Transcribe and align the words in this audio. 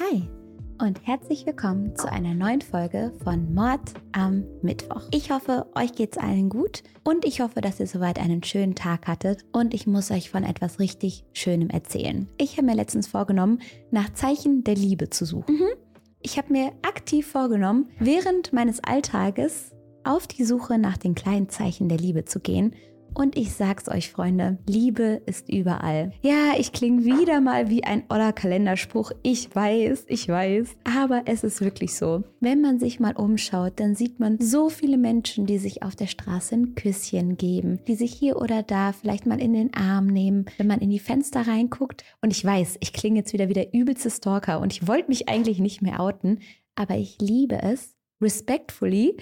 Hi 0.00 0.26
und 0.80 1.06
herzlich 1.06 1.44
willkommen 1.44 1.94
zu 1.96 2.10
einer 2.10 2.32
neuen 2.32 2.62
Folge 2.62 3.12
von 3.22 3.52
Mord 3.52 3.92
am 4.12 4.44
Mittwoch. 4.62 5.02
Ich 5.10 5.30
hoffe, 5.30 5.66
euch 5.74 5.92
geht's 5.92 6.16
allen 6.16 6.48
gut 6.48 6.82
und 7.04 7.26
ich 7.26 7.42
hoffe, 7.42 7.60
dass 7.60 7.78
ihr 7.78 7.86
soweit 7.86 8.18
einen 8.18 8.42
schönen 8.42 8.74
Tag 8.74 9.06
hattet 9.06 9.44
und 9.52 9.74
ich 9.74 9.86
muss 9.86 10.10
euch 10.10 10.30
von 10.30 10.44
etwas 10.44 10.78
richtig 10.78 11.24
Schönem 11.34 11.68
erzählen. 11.68 12.26
Ich 12.38 12.56
habe 12.56 12.66
mir 12.66 12.74
letztens 12.74 13.06
vorgenommen, 13.06 13.60
nach 13.90 14.10
Zeichen 14.14 14.64
der 14.64 14.76
Liebe 14.76 15.10
zu 15.10 15.26
suchen. 15.26 15.56
Mhm. 15.56 15.68
Ich 16.22 16.38
habe 16.38 16.50
mir 16.50 16.72
aktiv 16.80 17.26
vorgenommen, 17.26 17.90
während 17.98 18.54
meines 18.54 18.82
Alltages 18.82 19.72
auf 20.04 20.26
die 20.26 20.44
Suche 20.44 20.78
nach 20.78 20.96
den 20.96 21.14
kleinen 21.14 21.50
Zeichen 21.50 21.90
der 21.90 21.98
Liebe 21.98 22.24
zu 22.24 22.40
gehen 22.40 22.74
und 23.14 23.36
ich 23.36 23.52
sag's 23.52 23.88
euch, 23.88 24.10
Freunde, 24.10 24.58
Liebe 24.66 25.22
ist 25.26 25.48
überall. 25.48 26.12
Ja, 26.22 26.54
ich 26.58 26.72
klinge 26.72 27.04
wieder 27.04 27.40
mal 27.40 27.68
wie 27.68 27.84
ein 27.84 28.04
oller 28.08 28.32
Kalenderspruch. 28.32 29.12
Ich 29.22 29.54
weiß, 29.54 30.06
ich 30.08 30.28
weiß. 30.28 30.76
Aber 30.84 31.22
es 31.26 31.44
ist 31.44 31.60
wirklich 31.60 31.94
so. 31.94 32.24
Wenn 32.40 32.60
man 32.60 32.78
sich 32.78 33.00
mal 33.00 33.14
umschaut, 33.14 33.74
dann 33.76 33.94
sieht 33.94 34.20
man 34.20 34.38
so 34.40 34.68
viele 34.68 34.96
Menschen, 34.96 35.46
die 35.46 35.58
sich 35.58 35.82
auf 35.82 35.96
der 35.96 36.06
Straße 36.06 36.54
ein 36.54 36.74
Küsschen 36.74 37.36
geben, 37.36 37.80
die 37.86 37.94
sich 37.94 38.12
hier 38.12 38.36
oder 38.36 38.62
da 38.62 38.92
vielleicht 38.92 39.26
mal 39.26 39.40
in 39.40 39.52
den 39.52 39.74
Arm 39.74 40.06
nehmen, 40.06 40.46
wenn 40.58 40.66
man 40.66 40.80
in 40.80 40.90
die 40.90 40.98
Fenster 40.98 41.46
reinguckt. 41.46 42.04
Und 42.20 42.30
ich 42.30 42.44
weiß, 42.44 42.78
ich 42.80 42.92
klinge 42.92 43.20
jetzt 43.20 43.32
wieder 43.32 43.48
wie 43.48 43.54
der 43.54 43.74
übelste 43.74 44.10
Stalker 44.10 44.60
und 44.60 44.72
ich 44.72 44.86
wollte 44.86 45.08
mich 45.08 45.28
eigentlich 45.28 45.58
nicht 45.58 45.82
mehr 45.82 46.00
outen, 46.00 46.40
aber 46.74 46.96
ich 46.96 47.18
liebe 47.20 47.62
es, 47.62 47.94
respectfully 48.20 49.16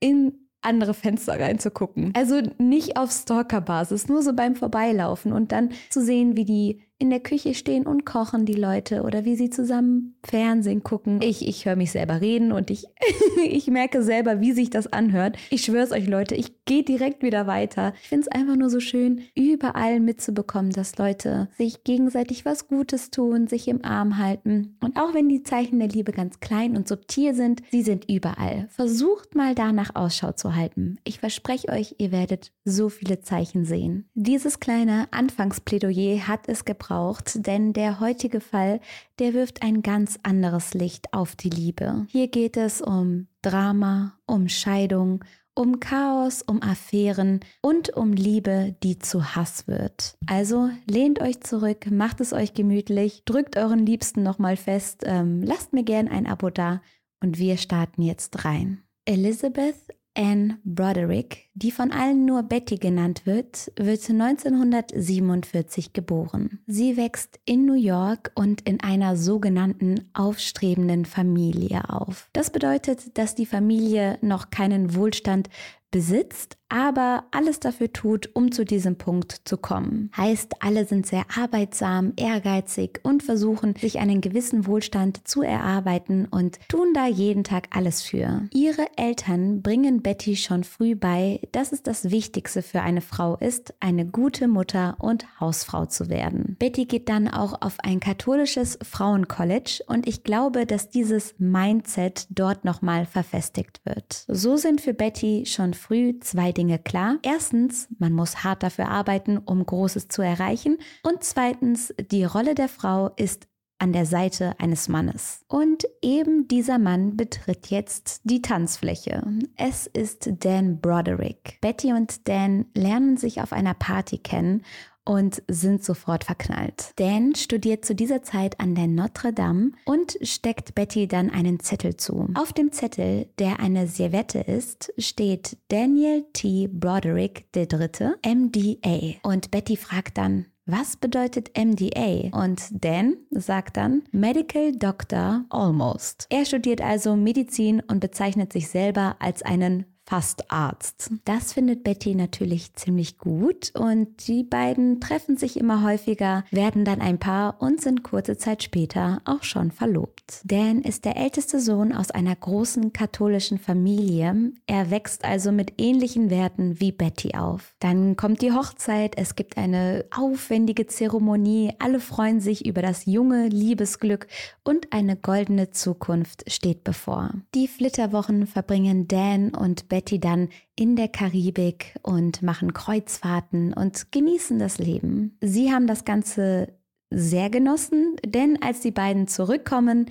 in 0.00 0.47
andere 0.60 0.94
Fenster 0.94 1.38
reinzugucken. 1.38 2.12
Also 2.16 2.40
nicht 2.58 2.96
auf 2.96 3.10
Stalker-Basis, 3.10 4.08
nur 4.08 4.22
so 4.22 4.32
beim 4.32 4.56
Vorbeilaufen 4.56 5.32
und 5.32 5.52
dann 5.52 5.70
zu 5.90 6.02
sehen, 6.02 6.36
wie 6.36 6.44
die 6.44 6.87
in 7.00 7.10
der 7.10 7.20
Küche 7.20 7.54
stehen 7.54 7.86
und 7.86 8.04
kochen 8.04 8.44
die 8.44 8.54
Leute 8.54 9.02
oder 9.02 9.24
wie 9.24 9.36
sie 9.36 9.50
zusammen 9.50 10.16
Fernsehen 10.24 10.82
gucken. 10.82 11.20
Ich, 11.22 11.46
ich 11.46 11.64
höre 11.64 11.76
mich 11.76 11.92
selber 11.92 12.20
reden 12.20 12.50
und 12.50 12.70
ich, 12.70 12.86
ich 13.44 13.68
merke 13.68 14.02
selber, 14.02 14.40
wie 14.40 14.52
sich 14.52 14.68
das 14.68 14.92
anhört. 14.92 15.36
Ich 15.50 15.62
schwör's 15.64 15.92
euch, 15.92 16.08
Leute, 16.08 16.34
ich 16.34 16.64
gehe 16.64 16.82
direkt 16.82 17.22
wieder 17.22 17.46
weiter. 17.46 17.92
Ich 18.02 18.08
finde 18.08 18.26
es 18.26 18.32
einfach 18.32 18.56
nur 18.56 18.68
so 18.68 18.80
schön, 18.80 19.22
überall 19.36 20.00
mitzubekommen, 20.00 20.72
dass 20.72 20.98
Leute 20.98 21.48
sich 21.56 21.84
gegenseitig 21.84 22.44
was 22.44 22.66
Gutes 22.66 23.10
tun, 23.10 23.46
sich 23.46 23.68
im 23.68 23.84
Arm 23.84 24.18
halten. 24.18 24.76
Und 24.82 24.96
auch 24.98 25.14
wenn 25.14 25.28
die 25.28 25.44
Zeichen 25.44 25.78
der 25.78 25.88
Liebe 25.88 26.10
ganz 26.10 26.40
klein 26.40 26.76
und 26.76 26.88
subtil 26.88 27.32
sind, 27.32 27.62
sie 27.70 27.82
sind 27.82 28.10
überall. 28.10 28.66
Versucht 28.70 29.36
mal 29.36 29.54
danach 29.54 29.94
Ausschau 29.94 30.32
zu 30.32 30.56
halten. 30.56 30.98
Ich 31.04 31.20
verspreche 31.20 31.68
euch, 31.68 31.94
ihr 31.98 32.10
werdet 32.10 32.50
so 32.64 32.88
viele 32.88 33.20
Zeichen 33.20 33.64
sehen. 33.64 34.08
Dieses 34.14 34.58
kleine 34.58 35.06
Anfangsplädoyer 35.12 36.26
hat 36.26 36.48
es 36.48 36.64
gebraucht 36.64 36.87
braucht, 36.88 37.46
denn 37.46 37.72
der 37.72 38.00
heutige 38.00 38.40
Fall, 38.40 38.80
der 39.18 39.34
wirft 39.34 39.62
ein 39.62 39.82
ganz 39.82 40.18
anderes 40.22 40.74
Licht 40.74 41.12
auf 41.12 41.36
die 41.36 41.50
Liebe. 41.50 42.06
Hier 42.08 42.28
geht 42.28 42.56
es 42.56 42.80
um 42.80 43.28
Drama, 43.42 44.18
um 44.26 44.48
Scheidung, 44.48 45.24
um 45.54 45.80
Chaos, 45.80 46.42
um 46.42 46.62
Affären 46.62 47.40
und 47.60 47.90
um 47.90 48.12
Liebe, 48.12 48.76
die 48.82 48.98
zu 48.98 49.34
Hass 49.34 49.66
wird. 49.66 50.16
Also 50.26 50.70
lehnt 50.88 51.20
euch 51.20 51.40
zurück, 51.40 51.90
macht 51.90 52.20
es 52.20 52.32
euch 52.32 52.54
gemütlich, 52.54 53.22
drückt 53.24 53.56
euren 53.56 53.84
Liebsten 53.84 54.22
nochmal 54.22 54.56
fest, 54.56 55.02
ähm, 55.04 55.42
lasst 55.42 55.72
mir 55.72 55.84
gern 55.84 56.08
ein 56.08 56.26
Abo 56.26 56.50
da 56.50 56.80
und 57.20 57.38
wir 57.38 57.56
starten 57.56 58.02
jetzt 58.02 58.44
rein. 58.44 58.82
Elizabeth 59.04 59.74
Anne 60.18 60.58
Broderick, 60.64 61.48
die 61.54 61.70
von 61.70 61.92
allen 61.92 62.24
nur 62.24 62.42
Betty 62.42 62.76
genannt 62.76 63.24
wird, 63.24 63.70
wird 63.76 64.10
1947 64.10 65.92
geboren. 65.92 66.58
Sie 66.66 66.96
wächst 66.96 67.38
in 67.44 67.66
New 67.66 67.74
York 67.74 68.32
und 68.34 68.62
in 68.62 68.80
einer 68.80 69.16
sogenannten 69.16 70.10
aufstrebenden 70.14 71.04
Familie 71.04 71.88
auf. 71.88 72.30
Das 72.32 72.50
bedeutet, 72.50 73.16
dass 73.16 73.36
die 73.36 73.46
Familie 73.46 74.18
noch 74.20 74.50
keinen 74.50 74.96
Wohlstand 74.96 75.50
besitzt, 75.90 76.56
aber 76.68 77.24
alles 77.30 77.60
dafür 77.60 77.92
tut, 77.92 78.28
um 78.34 78.52
zu 78.52 78.64
diesem 78.64 78.96
Punkt 78.96 79.40
zu 79.44 79.56
kommen. 79.56 80.10
Heißt, 80.16 80.62
alle 80.62 80.84
sind 80.84 81.06
sehr 81.06 81.24
arbeitsam, 81.34 82.12
ehrgeizig 82.16 83.00
und 83.02 83.22
versuchen, 83.22 83.74
sich 83.74 83.98
einen 83.98 84.20
gewissen 84.20 84.66
Wohlstand 84.66 85.26
zu 85.26 85.42
erarbeiten 85.42 86.26
und 86.26 86.58
tun 86.68 86.92
da 86.92 87.06
jeden 87.06 87.44
Tag 87.44 87.68
alles 87.70 88.02
für. 88.02 88.42
Ihre 88.52 88.86
Eltern 88.96 89.62
bringen 89.62 90.02
Betty 90.02 90.36
schon 90.36 90.62
früh 90.64 90.94
bei, 90.94 91.40
dass 91.52 91.72
es 91.72 91.82
das 91.82 92.10
Wichtigste 92.10 92.62
für 92.62 92.82
eine 92.82 93.00
Frau 93.00 93.36
ist, 93.36 93.72
eine 93.80 94.04
gute 94.04 94.46
Mutter 94.46 94.96
und 94.98 95.40
Hausfrau 95.40 95.86
zu 95.86 96.10
werden. 96.10 96.56
Betty 96.58 96.84
geht 96.84 97.08
dann 97.08 97.28
auch 97.28 97.62
auf 97.62 97.76
ein 97.82 98.00
katholisches 98.00 98.78
Frauencollege 98.82 99.82
und 99.86 100.06
ich 100.06 100.22
glaube, 100.22 100.66
dass 100.66 100.90
dieses 100.90 101.34
Mindset 101.38 102.26
dort 102.28 102.64
nochmal 102.64 103.06
verfestigt 103.06 103.80
wird. 103.84 104.24
So 104.28 104.56
sind 104.56 104.82
für 104.82 104.92
Betty 104.92 105.44
schon 105.46 105.72
früh 105.78 106.18
zwei 106.20 106.52
Dinge 106.52 106.78
klar. 106.78 107.18
Erstens, 107.22 107.88
man 107.98 108.12
muss 108.12 108.44
hart 108.44 108.62
dafür 108.62 108.88
arbeiten, 108.88 109.38
um 109.38 109.64
Großes 109.64 110.08
zu 110.08 110.22
erreichen. 110.22 110.78
Und 111.02 111.24
zweitens, 111.24 111.94
die 112.10 112.24
Rolle 112.24 112.54
der 112.54 112.68
Frau 112.68 113.08
ist 113.16 113.48
an 113.78 113.92
der 113.92 114.06
Seite 114.06 114.54
eines 114.58 114.88
Mannes. 114.88 115.44
Und 115.46 115.86
eben 116.02 116.48
dieser 116.48 116.78
Mann 116.78 117.16
betritt 117.16 117.68
jetzt 117.68 118.22
die 118.24 118.42
Tanzfläche. 118.42 119.22
Es 119.56 119.86
ist 119.86 120.28
Dan 120.40 120.80
Broderick. 120.80 121.58
Betty 121.60 121.92
und 121.92 122.28
Dan 122.28 122.66
lernen 122.74 123.16
sich 123.16 123.40
auf 123.40 123.52
einer 123.52 123.74
Party 123.74 124.18
kennen 124.18 124.62
und 125.08 125.42
sind 125.48 125.82
sofort 125.82 126.24
verknallt. 126.24 126.92
Dan 126.96 127.34
studiert 127.34 127.84
zu 127.86 127.94
dieser 127.94 128.22
Zeit 128.22 128.60
an 128.60 128.74
der 128.74 128.86
Notre 128.86 129.32
Dame 129.32 129.72
und 129.86 130.18
steckt 130.20 130.74
Betty 130.74 131.08
dann 131.08 131.30
einen 131.30 131.60
Zettel 131.60 131.96
zu. 131.96 132.28
Auf 132.34 132.52
dem 132.52 132.72
Zettel, 132.72 133.26
der 133.38 133.58
eine 133.58 133.86
Servette 133.86 134.40
ist, 134.40 134.92
steht 134.98 135.56
Daniel 135.68 136.26
T. 136.34 136.68
Broderick 136.68 137.46
III. 137.56 138.16
MDA. 138.22 139.18
Und 139.22 139.50
Betty 139.50 139.78
fragt 139.78 140.18
dann, 140.18 140.46
was 140.66 140.98
bedeutet 140.98 141.56
MDA? 141.56 142.28
Und 142.38 142.68
Dan 142.70 143.16
sagt 143.30 143.78
dann 143.78 144.02
Medical 144.12 144.72
Doctor 144.72 145.46
Almost. 145.48 146.26
Er 146.28 146.44
studiert 146.44 146.82
also 146.82 147.16
Medizin 147.16 147.80
und 147.80 148.00
bezeichnet 148.00 148.52
sich 148.52 148.68
selber 148.68 149.16
als 149.18 149.40
einen 149.40 149.86
fast 150.08 150.50
Arzt. 150.50 151.10
Das 151.26 151.52
findet 151.52 151.84
Betty 151.84 152.14
natürlich 152.14 152.72
ziemlich 152.72 153.18
gut 153.18 153.72
und 153.74 154.26
die 154.26 154.42
beiden 154.42 155.00
treffen 155.00 155.36
sich 155.36 155.58
immer 155.58 155.82
häufiger, 155.82 156.44
werden 156.50 156.86
dann 156.86 157.02
ein 157.02 157.18
Paar 157.18 157.60
und 157.60 157.82
sind 157.82 158.02
kurze 158.02 158.38
Zeit 158.38 158.62
später 158.62 159.20
auch 159.26 159.42
schon 159.42 159.70
verlobt. 159.70 160.40
Dan 160.44 160.80
ist 160.80 161.04
der 161.04 161.18
älteste 161.18 161.60
Sohn 161.60 161.92
aus 161.92 162.10
einer 162.10 162.34
großen 162.34 162.94
katholischen 162.94 163.58
Familie. 163.58 164.52
Er 164.66 164.90
wächst 164.90 165.26
also 165.26 165.52
mit 165.52 165.74
ähnlichen 165.76 166.30
Werten 166.30 166.80
wie 166.80 166.92
Betty 166.92 167.34
auf. 167.34 167.74
Dann 167.78 168.16
kommt 168.16 168.40
die 168.40 168.52
Hochzeit, 168.52 169.12
es 169.18 169.34
gibt 169.34 169.58
eine 169.58 170.06
aufwendige 170.16 170.86
Zeremonie, 170.86 171.74
alle 171.80 172.00
freuen 172.00 172.40
sich 172.40 172.64
über 172.64 172.80
das 172.80 173.04
junge 173.04 173.48
Liebesglück 173.48 174.26
und 174.64 174.90
eine 174.94 175.16
goldene 175.16 175.70
Zukunft 175.70 176.50
steht 176.50 176.82
bevor. 176.82 177.30
Die 177.54 177.68
Flitterwochen 177.68 178.46
verbringen 178.46 179.06
Dan 179.06 179.54
und 179.54 179.90
Betty 179.90 179.97
Betty 179.98 180.20
dann 180.20 180.48
in 180.76 180.94
der 180.94 181.08
Karibik 181.08 181.96
und 182.02 182.40
machen 182.40 182.72
Kreuzfahrten 182.72 183.72
und 183.72 184.12
genießen 184.12 184.56
das 184.60 184.78
Leben. 184.78 185.36
Sie 185.40 185.72
haben 185.72 185.88
das 185.88 186.04
Ganze 186.04 186.72
sehr 187.10 187.50
genossen, 187.50 188.14
denn 188.24 188.62
als 188.62 188.78
die 188.78 188.92
beiden 188.92 189.26
zurückkommen, 189.26 190.08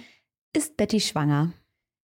ist 0.54 0.76
Betty 0.76 1.00
schwanger. 1.00 1.54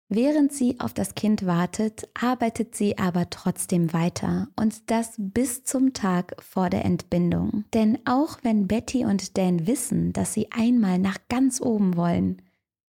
Während 0.08 0.52
sie 0.52 0.80
auf 0.80 0.96
das 0.96 1.14
Kind 1.14 1.46
wartet, 1.46 2.10
arbeitet 2.20 2.74
sie 2.74 2.98
aber 2.98 3.30
trotzdem 3.30 3.94
weiter 3.94 4.48
und 4.56 4.90
das 4.90 5.14
bis 5.20 5.64
zum 5.64 5.94
Tag 5.94 6.42
vor 6.42 6.72
der 6.72 6.86
Entbindung. 6.86 7.66
Denn 7.76 8.00
auch 8.06 8.40
wenn 8.42 8.68
Betty 8.68 9.06
und 9.06 9.38
Dan 9.38 9.68
wissen, 9.68 10.12
dass 10.12 10.34
sie 10.34 10.52
einmal 10.52 10.98
nach 10.98 11.20
ganz 11.30 11.62
oben 11.62 11.96
wollen, 11.96 12.42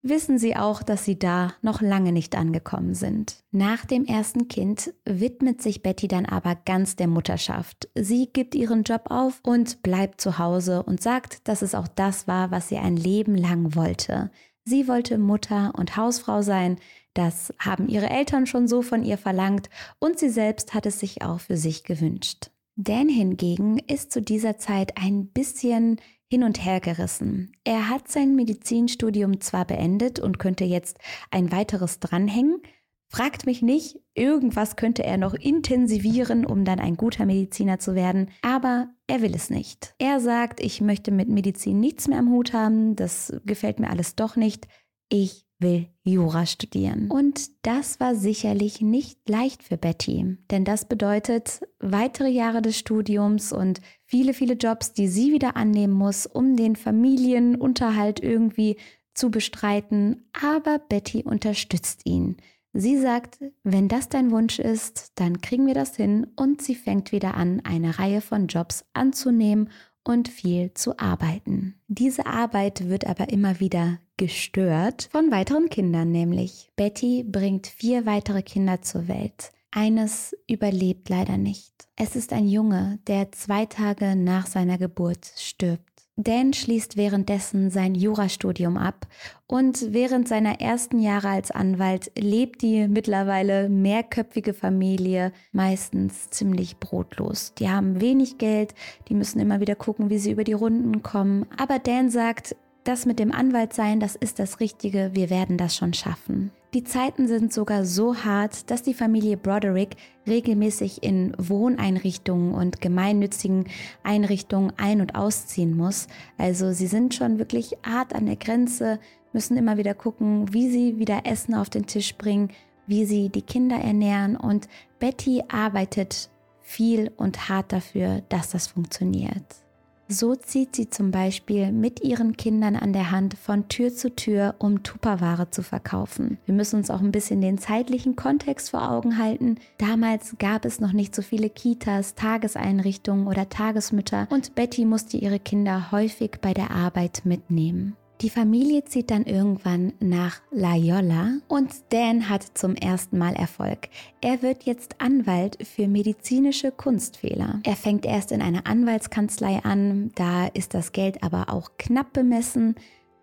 wissen 0.08 0.38
sie 0.38 0.56
auch, 0.56 0.82
dass 0.82 1.04
sie 1.04 1.18
da 1.18 1.54
noch 1.62 1.80
lange 1.80 2.12
nicht 2.12 2.36
angekommen 2.36 2.94
sind. 2.94 3.42
Nach 3.50 3.84
dem 3.84 4.04
ersten 4.04 4.48
Kind 4.48 4.92
widmet 5.04 5.62
sich 5.62 5.82
Betty 5.82 6.08
dann 6.08 6.26
aber 6.26 6.54
ganz 6.54 6.96
der 6.96 7.08
Mutterschaft. 7.08 7.88
Sie 7.94 8.28
gibt 8.32 8.54
ihren 8.54 8.82
Job 8.82 9.06
auf 9.10 9.40
und 9.42 9.82
bleibt 9.82 10.20
zu 10.20 10.38
Hause 10.38 10.82
und 10.82 11.02
sagt, 11.02 11.48
dass 11.48 11.62
es 11.62 11.74
auch 11.74 11.88
das 11.88 12.28
war, 12.28 12.50
was 12.50 12.68
sie 12.68 12.78
ein 12.78 12.96
Leben 12.96 13.34
lang 13.34 13.74
wollte. 13.74 14.30
Sie 14.64 14.86
wollte 14.86 15.16
Mutter 15.18 15.72
und 15.76 15.96
Hausfrau 15.96 16.42
sein, 16.42 16.76
das 17.14 17.52
haben 17.58 17.88
ihre 17.88 18.10
Eltern 18.10 18.46
schon 18.46 18.68
so 18.68 18.82
von 18.82 19.02
ihr 19.02 19.18
verlangt 19.18 19.70
und 19.98 20.18
sie 20.18 20.28
selbst 20.28 20.74
hat 20.74 20.86
es 20.86 21.00
sich 21.00 21.22
auch 21.22 21.40
für 21.40 21.56
sich 21.56 21.84
gewünscht. 21.84 22.50
Dan 22.76 23.08
hingegen 23.08 23.78
ist 23.78 24.12
zu 24.12 24.22
dieser 24.22 24.56
Zeit 24.56 24.96
ein 24.96 25.26
bisschen 25.26 26.00
hin 26.30 26.44
und 26.44 26.64
her 26.64 26.80
gerissen. 26.80 27.52
Er 27.64 27.88
hat 27.88 28.08
sein 28.08 28.34
Medizinstudium 28.36 29.40
zwar 29.40 29.64
beendet 29.64 30.20
und 30.20 30.38
könnte 30.38 30.64
jetzt 30.64 30.98
ein 31.30 31.50
weiteres 31.50 32.00
dranhängen, 32.00 32.60
fragt 33.08 33.46
mich 33.46 33.62
nicht, 33.62 33.98
irgendwas 34.14 34.76
könnte 34.76 35.02
er 35.02 35.16
noch 35.16 35.34
intensivieren, 35.34 36.44
um 36.44 36.64
dann 36.64 36.78
ein 36.78 36.96
guter 36.96 37.24
Mediziner 37.24 37.78
zu 37.78 37.94
werden, 37.94 38.30
aber 38.42 38.88
er 39.06 39.22
will 39.22 39.34
es 39.34 39.48
nicht. 39.48 39.94
Er 39.98 40.20
sagt, 40.20 40.60
ich 40.60 40.82
möchte 40.82 41.10
mit 41.10 41.28
Medizin 41.28 41.80
nichts 41.80 42.06
mehr 42.08 42.18
am 42.18 42.30
Hut 42.30 42.52
haben, 42.52 42.94
das 42.96 43.32
gefällt 43.46 43.80
mir 43.80 43.88
alles 43.88 44.14
doch 44.14 44.36
nicht. 44.36 44.68
ich 45.10 45.47
will 45.58 45.88
Jura 46.04 46.46
studieren. 46.46 47.10
Und 47.10 47.50
das 47.62 48.00
war 48.00 48.14
sicherlich 48.14 48.80
nicht 48.80 49.28
leicht 49.28 49.62
für 49.62 49.76
Betty, 49.76 50.36
denn 50.50 50.64
das 50.64 50.86
bedeutet 50.86 51.60
weitere 51.80 52.28
Jahre 52.28 52.62
des 52.62 52.78
Studiums 52.78 53.52
und 53.52 53.80
viele, 54.04 54.34
viele 54.34 54.54
Jobs, 54.54 54.92
die 54.92 55.08
sie 55.08 55.32
wieder 55.32 55.56
annehmen 55.56 55.94
muss, 55.94 56.26
um 56.26 56.56
den 56.56 56.76
Familienunterhalt 56.76 58.20
irgendwie 58.20 58.76
zu 59.14 59.30
bestreiten. 59.30 60.28
Aber 60.40 60.78
Betty 60.78 61.24
unterstützt 61.24 62.02
ihn. 62.04 62.36
Sie 62.72 62.98
sagt, 62.98 63.38
wenn 63.64 63.88
das 63.88 64.08
dein 64.08 64.30
Wunsch 64.30 64.58
ist, 64.58 65.12
dann 65.16 65.40
kriegen 65.40 65.66
wir 65.66 65.74
das 65.74 65.96
hin 65.96 66.26
und 66.36 66.62
sie 66.62 66.74
fängt 66.74 67.12
wieder 67.12 67.34
an, 67.34 67.60
eine 67.64 67.98
Reihe 67.98 68.20
von 68.20 68.46
Jobs 68.46 68.84
anzunehmen 68.92 69.70
und 70.08 70.28
viel 70.28 70.72
zu 70.72 70.98
arbeiten. 70.98 71.74
Diese 71.86 72.24
Arbeit 72.26 72.88
wird 72.88 73.06
aber 73.06 73.28
immer 73.28 73.60
wieder 73.60 73.98
gestört 74.16 75.08
von 75.12 75.30
weiteren 75.30 75.68
Kindern 75.68 76.10
nämlich. 76.10 76.70
Betty 76.76 77.24
bringt 77.24 77.66
vier 77.66 78.06
weitere 78.06 78.42
Kinder 78.42 78.80
zur 78.80 79.06
Welt. 79.06 79.52
Eines 79.70 80.34
überlebt 80.48 81.10
leider 81.10 81.36
nicht. 81.36 81.88
Es 81.94 82.16
ist 82.16 82.32
ein 82.32 82.48
Junge, 82.48 82.98
der 83.06 83.32
zwei 83.32 83.66
Tage 83.66 84.16
nach 84.16 84.46
seiner 84.46 84.78
Geburt 84.78 85.30
stirbt. 85.36 85.87
Dan 86.20 86.52
schließt 86.52 86.96
währenddessen 86.96 87.70
sein 87.70 87.94
Jurastudium 87.94 88.76
ab 88.76 89.06
und 89.46 89.92
während 89.92 90.26
seiner 90.26 90.60
ersten 90.60 90.98
Jahre 90.98 91.28
als 91.28 91.52
Anwalt 91.52 92.10
lebt 92.18 92.62
die 92.62 92.88
mittlerweile 92.88 93.68
mehrköpfige 93.68 94.52
Familie 94.52 95.32
meistens 95.52 96.28
ziemlich 96.30 96.78
brotlos. 96.78 97.54
Die 97.60 97.70
haben 97.70 98.00
wenig 98.00 98.36
Geld, 98.36 98.74
die 99.08 99.14
müssen 99.14 99.38
immer 99.38 99.60
wieder 99.60 99.76
gucken, 99.76 100.10
wie 100.10 100.18
sie 100.18 100.32
über 100.32 100.42
die 100.42 100.54
Runden 100.54 101.04
kommen. 101.04 101.46
Aber 101.56 101.78
Dan 101.78 102.10
sagt, 102.10 102.56
das 102.82 103.06
mit 103.06 103.20
dem 103.20 103.30
Anwalt 103.30 103.72
sein, 103.72 104.00
das 104.00 104.16
ist 104.16 104.40
das 104.40 104.58
Richtige, 104.58 105.10
wir 105.12 105.30
werden 105.30 105.56
das 105.56 105.76
schon 105.76 105.94
schaffen. 105.94 106.50
Die 106.74 106.84
Zeiten 106.84 107.26
sind 107.28 107.50
sogar 107.50 107.86
so 107.86 108.14
hart, 108.14 108.70
dass 108.70 108.82
die 108.82 108.92
Familie 108.92 109.38
Broderick 109.38 109.96
regelmäßig 110.26 111.02
in 111.02 111.32
Wohneinrichtungen 111.38 112.52
und 112.52 112.82
gemeinnützigen 112.82 113.64
Einrichtungen 114.02 114.74
ein- 114.76 115.00
und 115.00 115.14
ausziehen 115.14 115.74
muss. 115.74 116.08
Also 116.36 116.72
sie 116.72 116.86
sind 116.86 117.14
schon 117.14 117.38
wirklich 117.38 117.78
hart 117.82 118.14
an 118.14 118.26
der 118.26 118.36
Grenze, 118.36 118.98
müssen 119.32 119.56
immer 119.56 119.78
wieder 119.78 119.94
gucken, 119.94 120.52
wie 120.52 120.68
sie 120.68 120.98
wieder 120.98 121.22
Essen 121.24 121.54
auf 121.54 121.70
den 121.70 121.86
Tisch 121.86 122.14
bringen, 122.16 122.50
wie 122.86 123.06
sie 123.06 123.30
die 123.30 123.42
Kinder 123.42 123.76
ernähren 123.76 124.36
und 124.36 124.68
Betty 124.98 125.42
arbeitet 125.48 126.28
viel 126.60 127.10
und 127.16 127.48
hart 127.48 127.72
dafür, 127.72 128.22
dass 128.28 128.50
das 128.50 128.66
funktioniert. 128.66 129.67
So 130.10 130.34
zieht 130.34 130.74
sie 130.74 130.88
zum 130.88 131.10
Beispiel 131.10 131.70
mit 131.70 132.02
ihren 132.02 132.38
Kindern 132.38 132.76
an 132.76 132.94
der 132.94 133.10
Hand 133.10 133.34
von 133.34 133.68
Tür 133.68 133.92
zu 133.94 134.16
Tür, 134.16 134.54
um 134.58 134.82
Tupperware 134.82 135.50
zu 135.50 135.62
verkaufen. 135.62 136.38
Wir 136.46 136.54
müssen 136.54 136.76
uns 136.76 136.88
auch 136.88 137.02
ein 137.02 137.12
bisschen 137.12 137.42
den 137.42 137.58
zeitlichen 137.58 138.16
Kontext 138.16 138.70
vor 138.70 138.90
Augen 138.90 139.18
halten. 139.18 139.56
Damals 139.76 140.36
gab 140.38 140.64
es 140.64 140.80
noch 140.80 140.94
nicht 140.94 141.14
so 141.14 141.20
viele 141.20 141.50
Kitas, 141.50 142.14
Tageseinrichtungen 142.14 143.26
oder 143.26 143.50
Tagesmütter 143.50 144.28
und 144.30 144.54
Betty 144.54 144.86
musste 144.86 145.18
ihre 145.18 145.38
Kinder 145.38 145.92
häufig 145.92 146.38
bei 146.40 146.54
der 146.54 146.70
Arbeit 146.70 147.20
mitnehmen. 147.24 147.94
Die 148.20 148.30
Familie 148.30 148.84
zieht 148.84 149.12
dann 149.12 149.26
irgendwann 149.26 149.92
nach 150.00 150.40
La 150.50 150.74
Jolla 150.74 151.34
und 151.46 151.70
Dan 151.90 152.28
hat 152.28 152.42
zum 152.54 152.74
ersten 152.74 153.16
Mal 153.16 153.34
Erfolg. 153.34 153.88
Er 154.20 154.42
wird 154.42 154.64
jetzt 154.64 155.00
Anwalt 155.00 155.56
für 155.64 155.86
medizinische 155.86 156.72
Kunstfehler. 156.72 157.60
Er 157.62 157.76
fängt 157.76 158.04
erst 158.04 158.32
in 158.32 158.42
einer 158.42 158.66
Anwaltskanzlei 158.66 159.60
an, 159.62 160.10
da 160.16 160.48
ist 160.48 160.74
das 160.74 160.90
Geld 160.90 161.22
aber 161.22 161.52
auch 161.52 161.70
knapp 161.78 162.12
bemessen. 162.12 162.74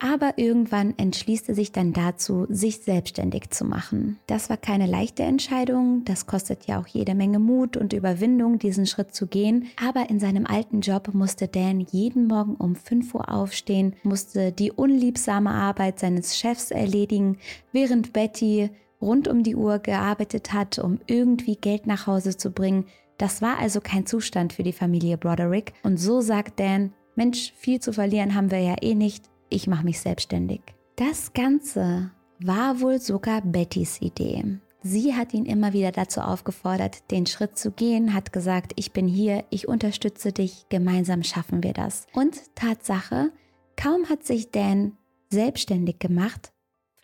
Aber 0.05 0.37
irgendwann 0.37 0.93
entschließt 0.97 1.49
er 1.49 1.55
sich 1.55 1.71
dann 1.71 1.91
dazu, 1.91 2.45
sich 2.47 2.81
selbstständig 2.81 3.49
zu 3.49 3.65
machen. 3.65 4.19
Das 4.27 4.51
war 4.51 4.57
keine 4.57 4.85
leichte 4.85 5.23
Entscheidung, 5.23 6.05
das 6.05 6.27
kostet 6.27 6.67
ja 6.67 6.79
auch 6.79 6.85
jede 6.85 7.15
Menge 7.15 7.39
Mut 7.39 7.75
und 7.75 7.91
Überwindung, 7.91 8.59
diesen 8.59 8.85
Schritt 8.85 9.15
zu 9.15 9.25
gehen. 9.25 9.67
Aber 9.83 10.11
in 10.11 10.19
seinem 10.19 10.45
alten 10.45 10.81
Job 10.81 11.09
musste 11.15 11.47
Dan 11.47 11.79
jeden 11.79 12.27
Morgen 12.27 12.53
um 12.53 12.75
5 12.75 13.15
Uhr 13.15 13.31
aufstehen, 13.31 13.95
musste 14.03 14.51
die 14.51 14.71
unliebsame 14.71 15.49
Arbeit 15.49 15.97
seines 15.97 16.37
Chefs 16.37 16.69
erledigen, 16.69 17.39
während 17.71 18.13
Betty 18.13 18.69
rund 19.01 19.27
um 19.27 19.41
die 19.41 19.55
Uhr 19.55 19.79
gearbeitet 19.79 20.53
hat, 20.53 20.77
um 20.77 20.99
irgendwie 21.07 21.55
Geld 21.55 21.87
nach 21.87 22.05
Hause 22.05 22.37
zu 22.37 22.51
bringen. 22.51 22.85
Das 23.17 23.41
war 23.41 23.57
also 23.57 23.81
kein 23.81 24.05
Zustand 24.05 24.53
für 24.53 24.61
die 24.61 24.71
Familie 24.71 25.17
Broderick. 25.17 25.73
Und 25.81 25.97
so 25.97 26.21
sagt 26.21 26.59
Dan, 26.59 26.93
Mensch, 27.15 27.53
viel 27.55 27.79
zu 27.79 27.91
verlieren 27.91 28.35
haben 28.35 28.51
wir 28.51 28.59
ja 28.59 28.75
eh 28.81 28.93
nicht 28.93 29.23
ich 29.55 29.67
mache 29.67 29.85
mich 29.85 29.99
selbstständig. 29.99 30.61
Das 30.97 31.33
Ganze 31.33 32.11
war 32.39 32.81
wohl 32.81 32.99
sogar 32.99 33.41
Bettys 33.41 34.01
Idee. 34.01 34.59
Sie 34.83 35.15
hat 35.15 35.33
ihn 35.33 35.45
immer 35.45 35.73
wieder 35.73 35.91
dazu 35.91 36.21
aufgefordert, 36.21 37.09
den 37.09 37.25
Schritt 37.25 37.57
zu 37.57 37.71
gehen, 37.71 38.13
hat 38.13 38.31
gesagt, 38.31 38.73
ich 38.75 38.91
bin 38.91 39.07
hier, 39.07 39.43
ich 39.49 39.67
unterstütze 39.67 40.31
dich, 40.31 40.67
gemeinsam 40.69 41.23
schaffen 41.23 41.63
wir 41.63 41.73
das. 41.73 42.05
Und 42.13 42.53
Tatsache, 42.53 43.31
kaum 43.77 44.07
hat 44.09 44.23
sich 44.23 44.51
Dan 44.51 44.97
selbstständig 45.31 45.97
gemacht, 45.97 46.51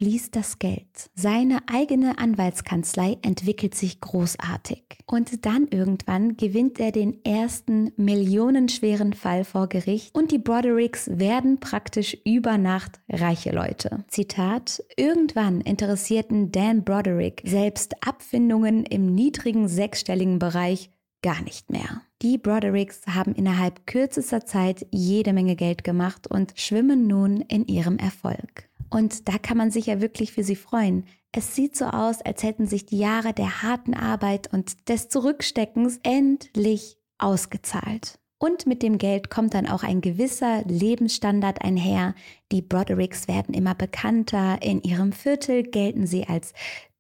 fließt 0.02 0.36
das 0.36 0.58
Geld. 0.58 1.12
Seine 1.14 1.60
eigene 1.72 2.18
Anwaltskanzlei 2.18 3.20
entwickelt 3.22 3.76
sich 3.76 4.02
großartig. 4.02 4.82
Und 5.06 5.46
dann 5.46 5.68
irgendwann 5.68 6.38
gewinnt 6.38 6.80
er 6.80 6.92
den 6.92 7.24
ersten 7.24 7.92
millionenschweren 7.98 9.14
Fall 9.14 9.44
vor 9.44 9.70
Gericht 9.70 10.16
und 10.16 10.32
die 10.32 10.40
Brodericks 10.40 11.08
werden 11.14 11.60
praktisch 11.60 12.18
über 12.26 12.58
Nacht 12.58 13.00
reiche 13.12 13.52
Leute. 13.52 14.04
Zitat, 14.08 14.84
irgendwann 14.98 15.62
interessierten 15.62 16.52
Dan 16.52 16.84
Broderick 16.84 17.44
selbst 17.46 17.94
Abfindungen 18.04 18.86
im 18.86 19.14
niedrigen 19.14 19.68
sechsstelligen 19.68 20.40
Bereich 20.40 20.90
gar 21.22 21.44
nicht 21.44 21.70
mehr. 21.70 22.02
Die 22.24 22.40
Brodericks 22.40 23.02
haben 23.08 23.36
innerhalb 23.36 23.86
kürzester 23.86 24.48
Zeit 24.48 24.88
jede 24.90 25.34
Menge 25.34 25.56
Geld 25.56 25.84
gemacht 25.84 26.26
und 26.26 26.54
schwimmen 26.56 27.06
nun 27.06 27.42
in 27.42 27.68
ihrem 27.68 27.98
Erfolg. 27.98 28.71
Und 28.92 29.28
da 29.28 29.38
kann 29.38 29.58
man 29.58 29.72
sich 29.72 29.88
ja 29.88 30.02
wirklich 30.02 30.34
für 30.34 30.44
sie 30.44 30.58
freuen. 30.58 31.06
Es 31.32 31.56
sieht 31.56 31.78
so 31.78 31.86
aus, 31.86 32.22
als 32.22 32.44
hätten 32.44 32.68
sich 32.68 32.86
die 32.86 32.98
Jahre 32.98 33.34
der 33.34 33.64
harten 33.64 33.94
Arbeit 33.94 34.52
und 34.54 34.90
des 34.90 35.08
Zurücksteckens 35.08 36.00
endlich 36.04 36.98
ausgezahlt. 37.18 38.20
Und 38.38 38.66
mit 38.66 38.84
dem 38.84 38.98
Geld 38.98 39.30
kommt 39.30 39.54
dann 39.54 39.68
auch 39.68 39.84
ein 39.84 40.02
gewisser 40.02 40.64
Lebensstandard 40.64 41.62
einher. 41.62 42.16
Die 42.52 42.62
Brodericks 42.62 43.28
werden 43.28 43.54
immer 43.54 43.76
bekannter. 43.76 44.62
In 44.62 44.82
ihrem 44.82 45.14
Viertel 45.14 45.64
gelten 45.64 46.06
sie 46.06 46.28
als 46.28 46.54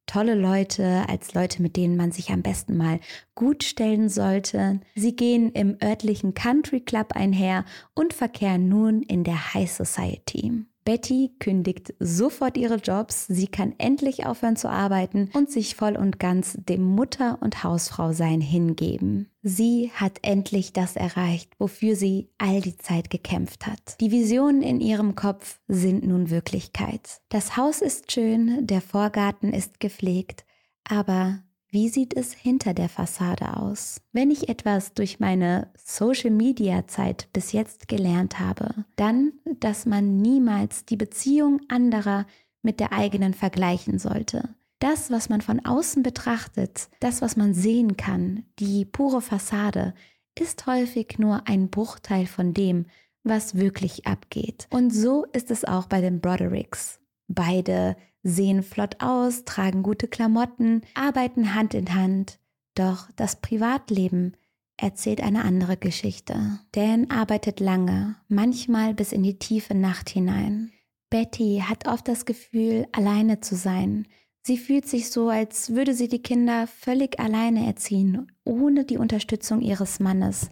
tolle 0.05 0.35
Leute, 0.35 1.03
als 1.09 1.33
Leute, 1.33 1.61
mit 1.61 1.75
denen 1.75 1.97
man 1.97 2.11
sich 2.11 2.29
am 2.29 2.41
besten 2.41 2.77
mal 2.77 2.99
gut 3.35 3.63
stellen 3.63 4.07
sollte. 4.07 4.79
Sie 4.95 5.15
gehen 5.15 5.51
im 5.51 5.77
örtlichen 5.83 6.35
Country 6.35 6.79
Club 6.79 7.13
einher 7.15 7.65
und 7.95 8.13
verkehren 8.13 8.69
nun 8.69 9.01
in 9.01 9.23
der 9.23 9.53
High 9.53 9.71
Society. 9.71 10.65
Betty 10.83 11.31
kündigt 11.39 11.93
sofort 11.99 12.57
ihre 12.57 12.75
Jobs, 12.75 13.27
sie 13.27 13.47
kann 13.47 13.75
endlich 13.77 14.25
aufhören 14.25 14.55
zu 14.55 14.69
arbeiten 14.69 15.29
und 15.33 15.51
sich 15.51 15.75
voll 15.75 15.95
und 15.95 16.19
ganz 16.19 16.57
dem 16.57 16.83
Mutter- 16.83 17.37
und 17.41 17.63
Hausfrau-Sein 17.63 18.41
hingeben. 18.41 19.29
Sie 19.43 19.91
hat 19.93 20.19
endlich 20.23 20.73
das 20.73 20.95
erreicht, 20.95 21.53
wofür 21.59 21.95
sie 21.95 22.29
all 22.37 22.61
die 22.61 22.77
Zeit 22.77 23.09
gekämpft 23.09 23.67
hat. 23.67 23.99
Die 23.99 24.11
Visionen 24.11 24.61
in 24.61 24.79
ihrem 24.79 25.15
Kopf 25.15 25.59
sind 25.67 26.05
nun 26.05 26.29
Wirklichkeit. 26.29 27.21
Das 27.29 27.57
Haus 27.57 27.81
ist 27.81 28.11
schön, 28.11 28.65
der 28.65 28.81
Vorgarten 28.81 29.53
ist 29.53 29.79
gepflegt, 29.79 30.45
aber 30.83 31.43
wie 31.71 31.87
sieht 31.87 32.13
es 32.15 32.33
hinter 32.33 32.73
der 32.73 32.89
Fassade 32.89 33.55
aus? 33.55 34.01
Wenn 34.11 34.29
ich 34.29 34.49
etwas 34.49 34.93
durch 34.93 35.21
meine 35.21 35.71
Social-Media-Zeit 35.77 37.29
bis 37.31 37.53
jetzt 37.53 37.87
gelernt 37.87 38.39
habe, 38.39 38.85
dann, 38.97 39.31
dass 39.45 39.85
man 39.85 40.17
niemals 40.17 40.85
die 40.85 40.97
Beziehung 40.97 41.61
anderer 41.69 42.27
mit 42.61 42.81
der 42.81 42.91
eigenen 42.91 43.33
vergleichen 43.33 43.99
sollte. 43.99 44.53
Das, 44.79 45.11
was 45.11 45.29
man 45.29 45.39
von 45.39 45.65
außen 45.65 46.03
betrachtet, 46.03 46.89
das, 46.99 47.21
was 47.21 47.37
man 47.37 47.53
sehen 47.53 47.95
kann, 47.95 48.43
die 48.59 48.83
pure 48.83 49.21
Fassade, 49.21 49.93
ist 50.37 50.67
häufig 50.67 51.19
nur 51.19 51.47
ein 51.47 51.69
Bruchteil 51.69 52.25
von 52.25 52.53
dem, 52.53 52.87
was 53.23 53.55
wirklich 53.55 54.07
abgeht. 54.07 54.67
Und 54.71 54.89
so 54.91 55.25
ist 55.31 55.51
es 55.51 55.63
auch 55.63 55.85
bei 55.85 56.01
den 56.01 56.19
Brodericks. 56.19 56.99
Beide 57.27 57.95
sehen 58.23 58.63
flott 58.63 58.97
aus, 58.99 59.45
tragen 59.45 59.83
gute 59.83 60.07
Klamotten, 60.07 60.81
arbeiten 60.93 61.53
Hand 61.55 61.73
in 61.73 61.93
Hand. 61.95 62.39
Doch 62.75 63.09
das 63.15 63.41
Privatleben 63.41 64.33
erzählt 64.77 65.21
eine 65.21 65.43
andere 65.43 65.77
Geschichte. 65.77 66.59
Dan 66.71 67.09
arbeitet 67.09 67.59
lange, 67.59 68.15
manchmal 68.27 68.93
bis 68.93 69.11
in 69.11 69.23
die 69.23 69.37
tiefe 69.37 69.75
Nacht 69.75 70.09
hinein. 70.09 70.71
Betty 71.09 71.63
hat 71.67 71.87
oft 71.87 72.07
das 72.07 72.25
Gefühl, 72.25 72.87
alleine 72.91 73.41
zu 73.41 73.55
sein. 73.55 74.07
Sie 74.43 74.57
fühlt 74.57 74.87
sich 74.87 75.11
so, 75.11 75.29
als 75.29 75.75
würde 75.75 75.93
sie 75.93 76.07
die 76.07 76.23
Kinder 76.23 76.65
völlig 76.65 77.19
alleine 77.19 77.67
erziehen, 77.67 78.31
ohne 78.43 78.85
die 78.85 78.97
Unterstützung 78.97 79.61
ihres 79.61 79.99
Mannes. 79.99 80.49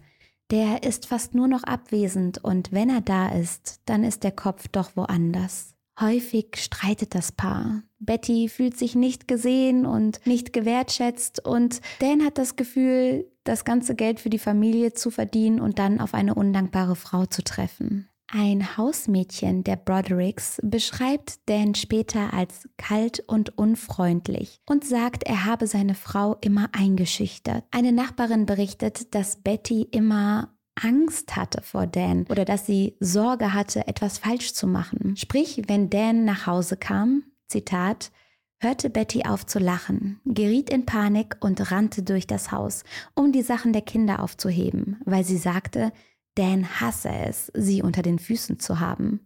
Der 0.50 0.82
ist 0.82 1.06
fast 1.06 1.34
nur 1.34 1.48
noch 1.48 1.64
abwesend 1.64 2.42
und 2.44 2.72
wenn 2.72 2.90
er 2.90 3.00
da 3.00 3.28
ist, 3.30 3.80
dann 3.86 4.04
ist 4.04 4.22
der 4.22 4.32
Kopf 4.32 4.68
doch 4.68 4.96
woanders. 4.96 5.74
Häufig 6.00 6.56
streitet 6.56 7.14
das 7.14 7.30
Paar. 7.32 7.82
Betty 7.98 8.48
fühlt 8.48 8.76
sich 8.78 8.94
nicht 8.94 9.28
gesehen 9.28 9.84
und 9.84 10.26
nicht 10.26 10.52
gewertschätzt 10.52 11.44
und 11.44 11.80
Dan 11.98 12.24
hat 12.24 12.38
das 12.38 12.56
Gefühl, 12.56 13.26
das 13.44 13.64
ganze 13.64 13.94
Geld 13.94 14.20
für 14.20 14.30
die 14.30 14.38
Familie 14.38 14.94
zu 14.94 15.10
verdienen 15.10 15.60
und 15.60 15.78
dann 15.78 16.00
auf 16.00 16.14
eine 16.14 16.34
undankbare 16.34 16.96
Frau 16.96 17.26
zu 17.26 17.42
treffen. 17.42 18.08
Ein 18.32 18.76
Hausmädchen 18.76 19.64
der 19.64 19.74
Brodericks 19.74 20.60
beschreibt 20.62 21.40
Dan 21.46 21.74
später 21.74 22.32
als 22.32 22.68
kalt 22.76 23.24
und 23.26 23.58
unfreundlich 23.58 24.60
und 24.66 24.84
sagt, 24.84 25.24
er 25.24 25.46
habe 25.46 25.66
seine 25.66 25.96
Frau 25.96 26.36
immer 26.40 26.68
eingeschüchtert. 26.70 27.64
Eine 27.72 27.90
Nachbarin 27.90 28.46
berichtet, 28.46 29.16
dass 29.16 29.42
Betty 29.42 29.82
immer 29.82 30.54
Angst 30.82 31.36
hatte 31.36 31.62
vor 31.62 31.86
Dan 31.86 32.26
oder 32.28 32.44
dass 32.44 32.66
sie 32.66 32.96
Sorge 33.00 33.52
hatte, 33.52 33.86
etwas 33.86 34.18
falsch 34.18 34.54
zu 34.54 34.66
machen. 34.66 35.16
Sprich, 35.16 35.62
wenn 35.66 35.90
Dan 35.90 36.24
nach 36.24 36.46
Hause 36.46 36.76
kam, 36.76 37.24
Zitat, 37.48 38.10
hörte 38.58 38.90
Betty 38.90 39.24
auf 39.24 39.46
zu 39.46 39.58
lachen, 39.58 40.20
geriet 40.24 40.70
in 40.70 40.86
Panik 40.86 41.36
und 41.40 41.70
rannte 41.70 42.02
durch 42.02 42.26
das 42.26 42.52
Haus, 42.52 42.84
um 43.14 43.32
die 43.32 43.42
Sachen 43.42 43.72
der 43.72 43.82
Kinder 43.82 44.22
aufzuheben, 44.22 45.00
weil 45.04 45.24
sie 45.24 45.38
sagte, 45.38 45.92
Dan 46.34 46.80
hasse 46.80 47.10
es, 47.10 47.50
sie 47.54 47.82
unter 47.82 48.02
den 48.02 48.18
Füßen 48.18 48.58
zu 48.60 48.80
haben. 48.80 49.20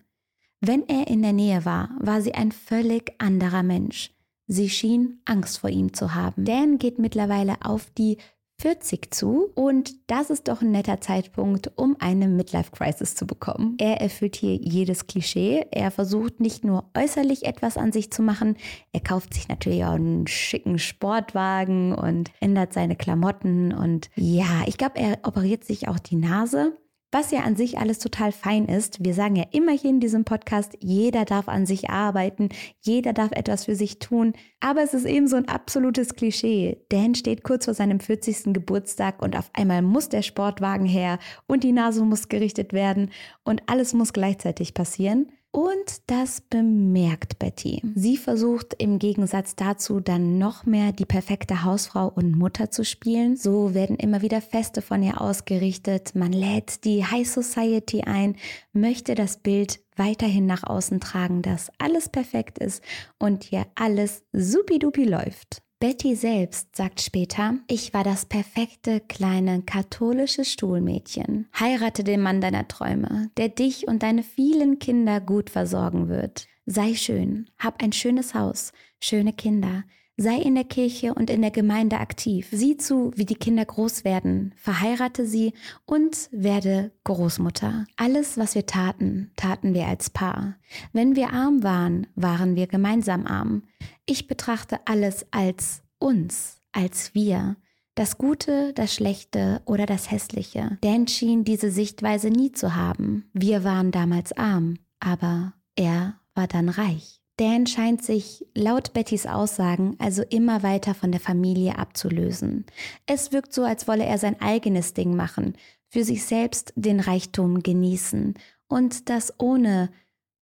Wenn 0.61 0.89
er 0.89 1.09
in 1.09 1.23
der 1.23 1.33
Nähe 1.33 1.65
war, 1.65 1.91
war 2.01 2.23
sie 2.23 2.35
ein 2.35 2.53
völlig 2.53 3.13
anderer 3.19 3.63
Mensch. 3.63 4.13
Sie 4.47 4.71
schien 4.71 5.21
Angst 5.25 5.59
vor 5.59 5.71
ihm 5.71 5.93
zu 5.93 6.15
haben. 6.15 6.45
Dan 6.45 6.79
geht 6.79 6.99
mittlerweile 6.99 7.57
auf 7.63 7.91
die 7.97 8.19
40 8.61 9.13
zu 9.13 9.51
und 9.55 9.95
das 10.07 10.31
ist 10.31 10.49
doch 10.49 10.63
ein 10.63 10.71
netter 10.71 11.01
Zeitpunkt, 11.01 11.73
um 11.77 11.97
eine 11.99 12.29
Midlife-Crisis 12.29 13.15
zu 13.15 13.27
bekommen. 13.27 13.77
Er 13.79 14.01
erfüllt 14.01 14.37
hier 14.37 14.55
jedes 14.55 15.07
Klischee. 15.07 15.67
Er 15.71 15.91
versucht 15.91 16.41
nicht 16.41 16.65
nur 16.65 16.91
äußerlich 16.97 17.45
etwas 17.45 17.77
an 17.77 17.93
sich 17.93 18.11
zu 18.11 18.23
machen, 18.23 18.57
er 18.93 19.01
kauft 19.01 19.35
sich 19.35 19.49
natürlich 19.49 19.85
auch 19.85 19.93
einen 19.93 20.27
schicken 20.27 20.79
Sportwagen 20.79 21.95
und 21.95 22.31
ändert 22.41 22.73
seine 22.73 22.97
Klamotten 22.97 23.73
und 23.73 24.11
ja, 24.15 24.63
ich 24.67 24.79
glaube, 24.79 24.99
er 24.99 25.19
operiert 25.25 25.65
sich 25.65 25.89
auch 25.89 25.99
die 25.99 26.17
Nase 26.17 26.77
was 27.14 27.30
ja 27.30 27.42
an 27.42 27.54
sich 27.54 27.78
alles 27.78 28.00
total 28.00 28.33
fein 28.33 28.66
ist. 28.66 29.04
Wir 29.04 29.14
sagen 29.14 29.37
ja 29.37 29.44
immerhin 29.52 29.94
in 29.94 30.00
diesem 30.00 30.25
Podcast, 30.25 30.76
jeder 30.80 31.25
darf 31.25 31.49
an 31.49 31.64
sich 31.64 31.88
arbeiten, 31.88 32.49
jeder 32.80 33.12
darf 33.12 33.30
etwas 33.30 33.66
für 33.66 33.76
sich 33.76 34.00
tun. 34.00 34.33
Aber 34.59 34.83
es 34.83 34.94
ist 34.94 35.04
eben 35.04 35.28
so 35.28 35.37
ein 35.37 35.49
absolutes 35.49 36.16
Klischee. 36.16 36.85
Dan 36.88 37.14
steht 37.14 37.44
kurz 37.44 37.66
vor 37.66 37.75
seinem 37.75 38.00
40. 38.00 38.52
Geburtstag 38.52 39.23
und 39.23 39.37
auf 39.37 39.49
einmal 39.52 39.80
muss 39.80 40.09
der 40.09 40.23
Sportwagen 40.23 40.87
her 40.87 41.21
und 41.47 41.62
die 41.62 41.71
Nase 41.71 42.04
muss 42.04 42.28
gerichtet 42.28 42.73
werden 42.73 43.11
und 43.44 43.62
alles 43.66 43.94
muss 43.94 44.12
gleichzeitig 44.12 44.75
passieren. 44.75 45.30
Und 45.55 46.03
das 46.09 46.41
bemerkt 46.41 47.39
Betty. 47.39 47.81
Sie 47.95 48.17
versucht 48.17 48.75
im 48.79 48.99
Gegensatz 48.99 49.55
dazu 49.55 50.01
dann 50.01 50.37
noch 50.37 50.67
mehr 50.67 50.91
die 50.91 51.05
perfekte 51.05 51.63
Hausfrau 51.63 52.09
und 52.09 52.37
Mutter 52.37 52.73
zu 52.73 52.85
spielen. 52.85 53.37
So 53.37 53.73
werden 53.73 53.95
immer 53.95 54.21
wieder 54.21 54.41
Feste 54.41 54.83
von 54.83 55.01
ihr 55.01 55.21
ausgerichtet. 55.21 56.17
Man 56.17 56.33
lädt 56.33 56.85
die 56.85 57.05
High 57.05 57.31
Society 57.31 58.03
ein, 58.03 58.35
möchte 58.73 59.15
das 59.15 59.37
Bild 59.37 59.79
weiterhin 59.95 60.47
nach 60.47 60.65
außen 60.65 60.99
tragen, 60.99 61.41
dass 61.41 61.71
alles 61.79 62.09
perfekt 62.09 62.59
ist 62.59 62.83
und 63.21 63.45
hier 63.45 63.65
alles 63.77 64.25
supidupi 64.33 65.05
läuft. 65.05 65.63
Betty 65.85 66.17
selbst 66.17 66.75
sagt 66.75 67.03
später, 67.03 67.59
ich 67.69 67.93
war 67.93 68.05
das 68.05 68.25
perfekte 68.25 69.00
kleine 69.00 69.61
katholische 69.61 70.47
Stuhlmädchen. 70.47 71.47
Heirate 71.61 72.03
den 72.05 72.23
Mann 72.23 72.41
deiner 72.41 72.67
Träume, 72.67 73.31
der 73.37 73.50
dich 73.50 73.87
und 73.87 74.03
deine 74.03 74.23
vielen 74.23 74.79
Kinder 74.79 75.21
gut 75.21 75.50
versorgen 75.50 76.09
wird. 76.09 76.47
Sei 76.64 76.95
schön, 76.95 77.50
hab 77.59 77.83
ein 77.83 77.93
schönes 77.93 78.33
Haus, 78.33 78.73
schöne 78.99 79.35
Kinder, 79.35 79.85
Sei 80.16 80.37
in 80.37 80.54
der 80.54 80.64
Kirche 80.64 81.12
und 81.12 81.28
in 81.28 81.42
der 81.42 81.50
Gemeinde 81.50 81.99
aktiv. 81.99 82.49
Sieh 82.52 82.76
zu, 82.76 83.11
wie 83.16 83.25
die 83.25 83.35
Kinder 83.35 83.64
groß 83.64 84.04
werden. 84.04 84.54
Verheirate 84.56 85.26
sie 85.26 85.54
und 85.87 86.28
werde 86.30 86.92
Großmutter. 87.02 87.87
Alles, 87.97 88.38
was 88.38 88.54
wir 88.54 88.64
taten, 88.64 89.33
taten 89.35 89.75
wir 89.75 89.87
als 89.87 90.11
Paar. 90.11 90.54
Wenn 90.92 91.16
wir 91.16 91.33
arm 91.33 91.64
waren, 91.64 92.06
waren 92.14 92.54
wir 92.54 92.68
gemeinsam 92.68 93.26
arm. 93.26 93.64
Ich 94.06 94.28
betrachte 94.28 94.78
alles 94.85 95.26
als 95.33 95.83
uns, 95.99 96.61
als 96.71 97.14
wir. 97.14 97.56
Das 97.97 98.16
Gute, 98.16 98.73
das 98.73 98.94
Schlechte 98.94 99.62
oder 99.64 99.87
das 99.87 100.12
Hässliche. 100.12 100.78
Dan 100.80 101.09
schien 101.09 101.44
diese 101.44 101.71
Sichtweise 101.73 102.28
nie 102.28 102.52
zu 102.52 102.76
haben. 102.76 103.30
Wir 103.33 103.64
waren 103.64 103.90
damals 103.90 104.33
arm, 104.33 104.78
aber 105.00 105.54
er 105.75 106.21
war 106.35 106.47
dann 106.47 106.68
reich. 106.68 107.24
Dan 107.37 107.67
scheint 107.67 108.05
sich 108.05 108.47
laut 108.55 108.93
Bettys 108.93 109.26
Aussagen 109.26 109.97
also 109.99 110.23
immer 110.23 110.62
weiter 110.62 110.95
von 110.95 111.11
der 111.11 111.21
Familie 111.21 111.79
abzulösen. 111.79 112.64
Es 113.07 113.33
wirkt 113.33 113.53
so, 113.53 113.64
als 113.64 113.88
wolle 113.88 114.05
er 114.05 114.19
sein 114.19 114.41
eigenes 114.41 114.95
Ding 114.95 115.17
machen, 115.17 115.55
für 115.88 116.05
sich 116.05 116.25
selbst 116.25 116.73
den 116.76 117.00
Reichtum 117.00 117.62
genießen 117.62 118.35
und 118.69 119.09
das 119.09 119.35
ohne 119.38 119.91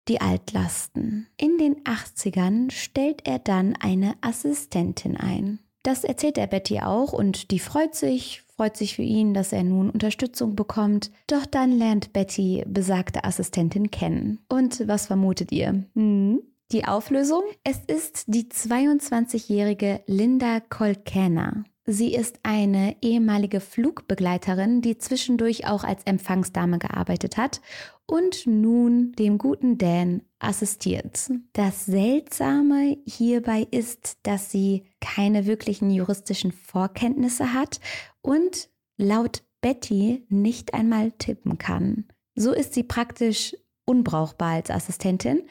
die 0.07 0.19
Altlasten. 0.19 1.27
In 1.37 1.57
den 1.57 1.83
80ern 1.83 2.71
stellt 2.71 3.27
er 3.27 3.39
dann 3.39 3.75
eine 3.79 4.15
Assistentin 4.21 5.15
ein. 5.15 5.59
Das 5.83 6.03
erzählt 6.03 6.37
er 6.37 6.47
Betty 6.47 6.79
auch 6.81 7.13
und 7.13 7.51
die 7.51 7.59
freut 7.59 7.95
sich, 7.95 8.43
freut 8.55 8.77
sich 8.77 8.95
für 8.95 9.01
ihn, 9.01 9.33
dass 9.33 9.51
er 9.51 9.63
nun 9.63 9.89
Unterstützung 9.89 10.55
bekommt. 10.55 11.11
Doch 11.27 11.45
dann 11.45 11.71
lernt 11.71 12.13
Betty 12.13 12.63
besagte 12.67 13.23
Assistentin 13.23 13.89
kennen. 13.89 14.39
Und 14.47 14.87
was 14.87 15.07
vermutet 15.07 15.51
ihr? 15.51 15.85
Hm? 15.95 16.41
Die 16.71 16.85
Auflösung? 16.85 17.43
Es 17.65 17.79
ist 17.85 18.23
die 18.27 18.45
22-jährige 18.45 20.03
Linda 20.05 20.61
Kolkena. 20.61 21.65
Sie 21.85 22.13
ist 22.13 22.39
eine 22.43 22.95
ehemalige 23.01 23.59
Flugbegleiterin, 23.59 24.81
die 24.81 24.97
zwischendurch 24.97 25.67
auch 25.67 25.83
als 25.83 26.03
Empfangsdame 26.05 26.79
gearbeitet 26.79 27.35
hat 27.35 27.59
und 28.05 28.47
nun 28.47 29.11
dem 29.19 29.37
guten 29.37 29.77
Dan 29.79 30.21
assistiert. 30.39 31.29
Das 31.51 31.85
Seltsame 31.87 32.99
hierbei 33.05 33.67
ist, 33.69 34.19
dass 34.23 34.49
sie 34.49 34.85
keine 35.01 35.47
wirklichen 35.47 35.91
juristischen 35.91 36.53
Vorkenntnisse 36.53 37.53
hat 37.53 37.81
und 38.21 38.69
laut 38.95 39.43
Betty 39.59 40.25
nicht 40.29 40.73
einmal 40.73 41.11
tippen 41.11 41.57
kann. 41.57 42.05
So 42.35 42.53
ist 42.53 42.73
sie 42.73 42.83
praktisch 42.83 43.57
unbrauchbar 43.83 44.51
als 44.53 44.71
Assistentin, 44.71 45.43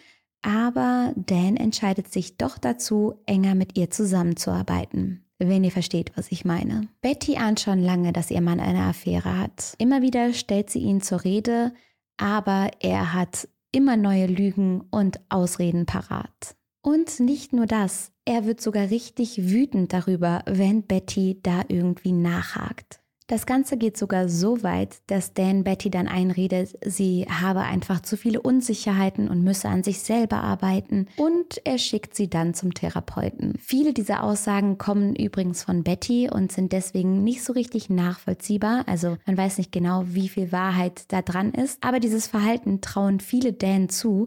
aber 0.43 1.13
Dan 1.17 1.57
entscheidet 1.57 2.13
sich 2.13 2.37
doch 2.37 2.59
dazu, 2.59 3.15
enger 3.27 3.55
mit 3.55 3.77
ihr 3.79 3.91
zusammenzuarbeiten. 3.91 5.25
Wenn 5.39 5.65
ihr 5.65 5.73
versteht, 5.73 6.13
was 6.17 6.31
ich 6.33 6.45
meine. 6.45 6.89
Betty 7.01 7.37
ahnt 7.37 7.61
schon 7.61 7.81
lange, 7.83 8.13
dass 8.13 8.31
ihr 8.31 8.43
Mann 8.43 8.61
eine 8.61 8.85
Affäre 8.85 9.39
hat. 9.39 9.75
Immer 9.79 10.03
wieder 10.03 10.35
stellt 10.35 10.69
sie 10.69 10.81
ihn 10.81 11.01
zur 11.01 11.25
Rede, 11.25 11.73
aber 12.19 12.71
er 12.81 13.15
hat 13.15 13.49
immer 13.73 13.97
neue 13.97 14.27
Lügen 14.27 14.83
und 14.91 15.21
Ausreden 15.31 15.87
parat. 15.87 16.57
Und 16.83 17.21
nicht 17.21 17.53
nur 17.53 17.67
das, 17.67 18.13
er 18.25 18.45
wird 18.45 18.61
sogar 18.61 18.91
richtig 18.91 19.51
wütend 19.51 19.93
darüber, 19.93 20.43
wenn 20.47 20.83
Betty 20.83 21.41
da 21.43 21.63
irgendwie 21.69 22.13
nachhakt. 22.13 23.00
Das 23.31 23.47
Ganze 23.47 23.77
geht 23.77 23.97
sogar 23.97 24.29
so 24.29 24.65
weit, 24.65 25.03
dass 25.07 25.35
Dan 25.35 25.63
Betty 25.63 25.89
dann 25.89 26.09
einredet, 26.09 26.77
sie 26.85 27.29
habe 27.31 27.61
einfach 27.61 28.03
zu 28.03 28.17
viele 28.17 28.41
Unsicherheiten 28.43 29.29
und 29.29 29.45
müsse 29.45 29.69
an 29.69 29.85
sich 29.85 30.01
selber 30.01 30.43
arbeiten 30.43 31.07
und 31.17 31.61
er 31.65 31.79
schickt 31.79 32.17
sie 32.17 32.29
dann 32.29 32.55
zum 32.55 32.75
Therapeuten. 32.75 33.55
Viele 33.61 33.93
dieser 33.93 34.25
Aussagen 34.25 34.79
kommen 34.79 35.15
übrigens 35.15 35.63
von 35.63 35.85
Betty 35.85 36.29
und 36.29 36.51
sind 36.51 36.73
deswegen 36.73 37.23
nicht 37.23 37.45
so 37.45 37.53
richtig 37.53 37.89
nachvollziehbar. 37.89 38.83
Also 38.89 39.17
man 39.27 39.37
weiß 39.37 39.59
nicht 39.59 39.71
genau, 39.71 40.03
wie 40.07 40.29
viel 40.29 40.51
Wahrheit 40.51 41.05
da 41.13 41.23
dran 41.23 41.53
ist, 41.53 41.85
aber 41.85 42.01
dieses 42.01 42.27
Verhalten 42.27 42.81
trauen 42.81 43.21
viele 43.21 43.53
Dan 43.53 43.89
zu 43.89 44.27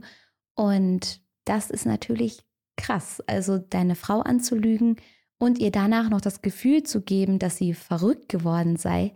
und 0.56 1.20
das 1.44 1.70
ist 1.72 1.86
natürlich 1.86 2.40
krass. 2.78 3.22
Also 3.28 3.58
deine 3.58 3.96
Frau 3.96 4.22
anzulügen 4.22 4.96
und 5.44 5.60
ihr 5.60 5.72
danach 5.72 6.10
noch 6.10 6.22
das 6.22 6.42
Gefühl 6.42 6.84
zu 6.84 7.02
geben, 7.02 7.38
dass 7.38 7.58
sie 7.58 7.74
verrückt 7.74 8.30
geworden 8.30 8.78
sei, 8.78 9.14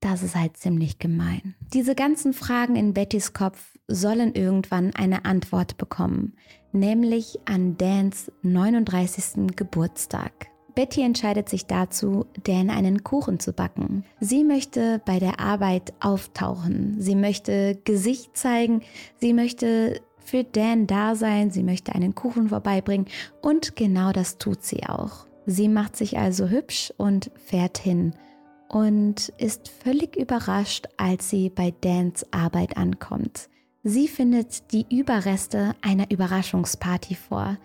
das 0.00 0.22
ist 0.22 0.36
halt 0.36 0.56
ziemlich 0.56 0.98
gemein. 0.98 1.56
Diese 1.74 1.94
ganzen 1.94 2.32
Fragen 2.32 2.76
in 2.76 2.94
Bettys 2.94 3.32
Kopf 3.32 3.76
sollen 3.86 4.34
irgendwann 4.34 4.94
eine 4.94 5.24
Antwort 5.24 5.76
bekommen, 5.76 6.36
nämlich 6.72 7.38
an 7.44 7.76
Dans 7.76 8.30
39. 8.42 9.56
Geburtstag. 9.56 10.46
Betty 10.76 11.02
entscheidet 11.02 11.48
sich 11.48 11.66
dazu, 11.66 12.26
Dan 12.44 12.70
einen 12.70 13.02
Kuchen 13.02 13.40
zu 13.40 13.52
backen. 13.52 14.04
Sie 14.20 14.44
möchte 14.44 15.02
bei 15.04 15.18
der 15.18 15.40
Arbeit 15.40 15.92
auftauchen. 15.98 16.94
Sie 17.00 17.16
möchte 17.16 17.76
Gesicht 17.84 18.36
zeigen. 18.36 18.82
Sie 19.18 19.34
möchte 19.34 20.00
für 20.20 20.44
Dan 20.44 20.86
da 20.86 21.16
sein. 21.16 21.50
Sie 21.50 21.64
möchte 21.64 21.92
einen 21.92 22.14
Kuchen 22.14 22.50
vorbeibringen. 22.50 23.08
Und 23.42 23.74
genau 23.74 24.12
das 24.12 24.38
tut 24.38 24.62
sie 24.62 24.84
auch. 24.84 25.26
Sie 25.50 25.68
macht 25.68 25.96
sich 25.96 26.16
also 26.16 26.48
hübsch 26.48 26.92
und 26.96 27.32
fährt 27.34 27.76
hin 27.76 28.14
und 28.68 29.30
ist 29.30 29.68
völlig 29.68 30.14
überrascht, 30.14 30.86
als 30.96 31.28
sie 31.28 31.50
bei 31.50 31.74
Dans 31.80 32.24
Arbeit 32.30 32.76
ankommt. 32.76 33.48
Sie 33.82 34.06
findet 34.06 34.70
die 34.70 34.86
Überreste 34.88 35.74
einer 35.82 36.08
Überraschungsparty 36.08 37.16
vor. 37.16 37.58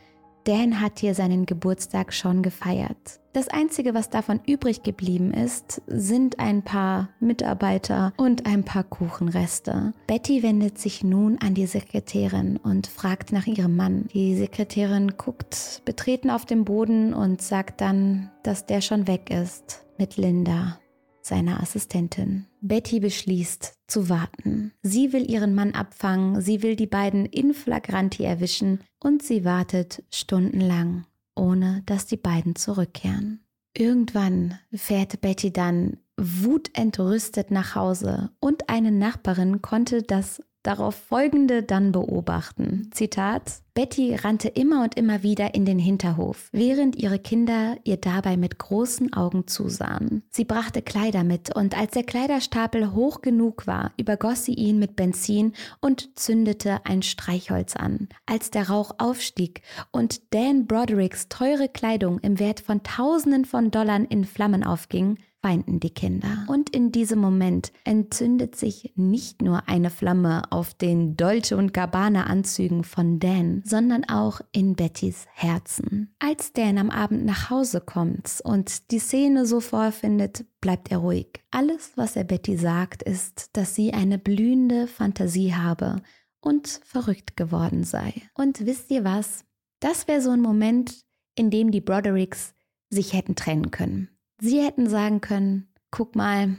Dan 0.45 0.79
hat 0.79 0.99
hier 0.99 1.15
seinen 1.15 1.45
Geburtstag 1.45 2.13
schon 2.13 2.43
gefeiert. 2.43 3.19
Das 3.33 3.47
Einzige, 3.49 3.93
was 3.93 4.09
davon 4.09 4.39
übrig 4.47 4.83
geblieben 4.83 5.33
ist, 5.33 5.81
sind 5.87 6.39
ein 6.39 6.61
paar 6.61 7.09
Mitarbeiter 7.19 8.13
und 8.15 8.45
ein 8.45 8.63
paar 8.63 8.83
Kuchenreste. 8.83 9.93
Betty 10.07 10.41
wendet 10.43 10.77
sich 10.77 11.03
nun 11.03 11.39
an 11.39 11.53
die 11.53 11.65
Sekretärin 11.65 12.57
und 12.57 12.87
fragt 12.87 13.33
nach 13.33 13.47
ihrem 13.47 13.75
Mann. 13.75 14.05
Die 14.13 14.37
Sekretärin 14.37 15.17
guckt 15.17 15.81
betreten 15.83 16.29
auf 16.29 16.45
den 16.45 16.63
Boden 16.63 17.13
und 17.13 17.41
sagt 17.41 17.81
dann, 17.81 18.29
dass 18.43 18.67
der 18.67 18.81
schon 18.81 19.07
weg 19.07 19.31
ist 19.31 19.83
mit 19.97 20.15
Linda 20.15 20.79
seiner 21.21 21.61
Assistentin. 21.61 22.45
Betty 22.67 22.99
beschließt 22.99 23.75
zu 23.85 24.09
warten. 24.09 24.71
Sie 24.81 25.13
will 25.13 25.29
ihren 25.29 25.53
Mann 25.53 25.73
abfangen, 25.73 26.41
sie 26.41 26.63
will 26.63 26.75
die 26.75 26.87
beiden 26.87 27.25
in 27.27 27.53
flagranti 27.53 28.23
erwischen 28.23 28.79
und 28.99 29.21
sie 29.21 29.45
wartet 29.45 30.03
stundenlang, 30.09 31.05
ohne 31.35 31.83
dass 31.85 32.07
die 32.07 32.17
beiden 32.17 32.55
zurückkehren. 32.55 33.45
Irgendwann 33.77 34.57
fährt 34.73 35.21
Betty 35.21 35.53
dann 35.53 35.97
wutentrüstet 36.17 37.51
nach 37.51 37.75
Hause 37.75 38.31
und 38.39 38.69
eine 38.69 38.91
Nachbarin 38.91 39.61
konnte 39.61 40.01
das 40.01 40.41
darauf 40.65 40.95
folgende 40.95 41.63
dann 41.63 41.91
beobachten. 41.91 42.89
Zitat 42.91 43.61
Betty 43.75 44.15
rannte 44.15 44.47
immer 44.47 44.83
und 44.83 44.95
immer 44.95 45.21
wieder 45.21 45.53
in 45.53 45.65
den 45.65 45.79
Hinterhof, 45.79 46.47
während 46.53 46.95
ihre 46.95 47.19
Kinder 47.19 47.75
ihr 47.83 47.97
dabei 47.97 48.37
mit 48.37 48.57
großen 48.57 49.11
Augen 49.11 49.47
zusahen. 49.47 50.23
Sie 50.29 50.45
brachte 50.45 50.81
Kleider 50.81 51.25
mit 51.25 51.53
und 51.53 51.77
als 51.77 51.91
der 51.91 52.03
Kleiderstapel 52.03 52.93
hoch 52.93 53.19
genug 53.19 53.67
war, 53.67 53.91
übergoss 53.97 54.45
sie 54.45 54.53
ihn 54.53 54.79
mit 54.79 54.95
Benzin 54.95 55.51
und 55.81 56.17
zündete 56.17 56.85
ein 56.85 57.01
Streichholz 57.01 57.75
an. 57.75 58.07
Als 58.25 58.49
der 58.49 58.69
Rauch 58.69 58.91
aufstieg 58.97 59.61
und 59.91 60.33
Dan 60.33 60.67
Brodericks 60.67 61.27
teure 61.27 61.67
Kleidung 61.67 62.19
im 62.19 62.39
Wert 62.39 62.61
von 62.61 62.81
Tausenden 62.81 63.43
von 63.43 63.71
Dollar 63.71 63.99
in 64.09 64.23
Flammen 64.23 64.63
aufging, 64.63 65.17
weinten 65.45 65.79
die 65.79 65.91
Kinder. 65.91 66.43
Und 66.47 66.71
in 66.71 66.91
diesem 66.91 67.19
Moment 67.19 67.71
entzündet 67.83 68.55
sich 68.55 68.93
nicht 68.95 69.43
nur 69.43 69.69
eine 69.69 69.91
Flamme 69.91 70.51
auf 70.51 70.73
den 70.73 71.15
Dolce 71.15 71.55
und 71.55 71.71
Gabbana 71.71 72.23
Anzügen 72.23 72.83
von 72.83 73.19
Dan, 73.19 73.61
sondern 73.63 74.05
auch 74.05 74.41
in 74.51 74.75
Bettys 74.75 75.27
Herzen. 75.33 76.15
Als 76.17 76.51
Dan 76.51 76.79
am 76.79 76.89
Abend 76.89 77.25
nach 77.25 77.51
Hause 77.51 77.79
kommt 77.79 78.41
und 78.43 78.89
die 78.89 78.97
Szene 78.97 79.45
so 79.45 79.59
vorfindet, 79.59 80.45
bleibt 80.61 80.91
er 80.91 80.97
ruhig. 80.97 81.43
Alles, 81.51 81.91
was 81.95 82.15
er 82.15 82.23
Betty 82.23 82.57
sagt, 82.57 83.03
ist, 83.03 83.55
dass 83.55 83.75
sie 83.75 83.93
eine 83.93 84.17
blühende 84.17 84.87
Fantasie 84.87 85.53
habe 85.53 86.01
und 86.41 86.79
verrückt 86.83 87.37
geworden 87.37 87.83
sei. 87.83 88.23
Und 88.33 88.65
wisst 88.65 88.89
ihr 88.89 89.03
was? 89.03 89.45
Das 89.79 90.07
wäre 90.07 90.21
so 90.21 90.31
ein 90.31 90.41
Moment, 90.41 91.05
in 91.35 91.51
dem 91.51 91.69
die 91.69 91.81
Brodericks 91.81 92.55
sich 92.89 93.13
hätten 93.13 93.35
trennen 93.35 93.69
können. 93.69 94.09
Sie 94.45 94.61
hätten 94.61 94.87
sagen 94.87 95.21
können, 95.21 95.67
guck 95.89 96.15
mal, 96.15 96.55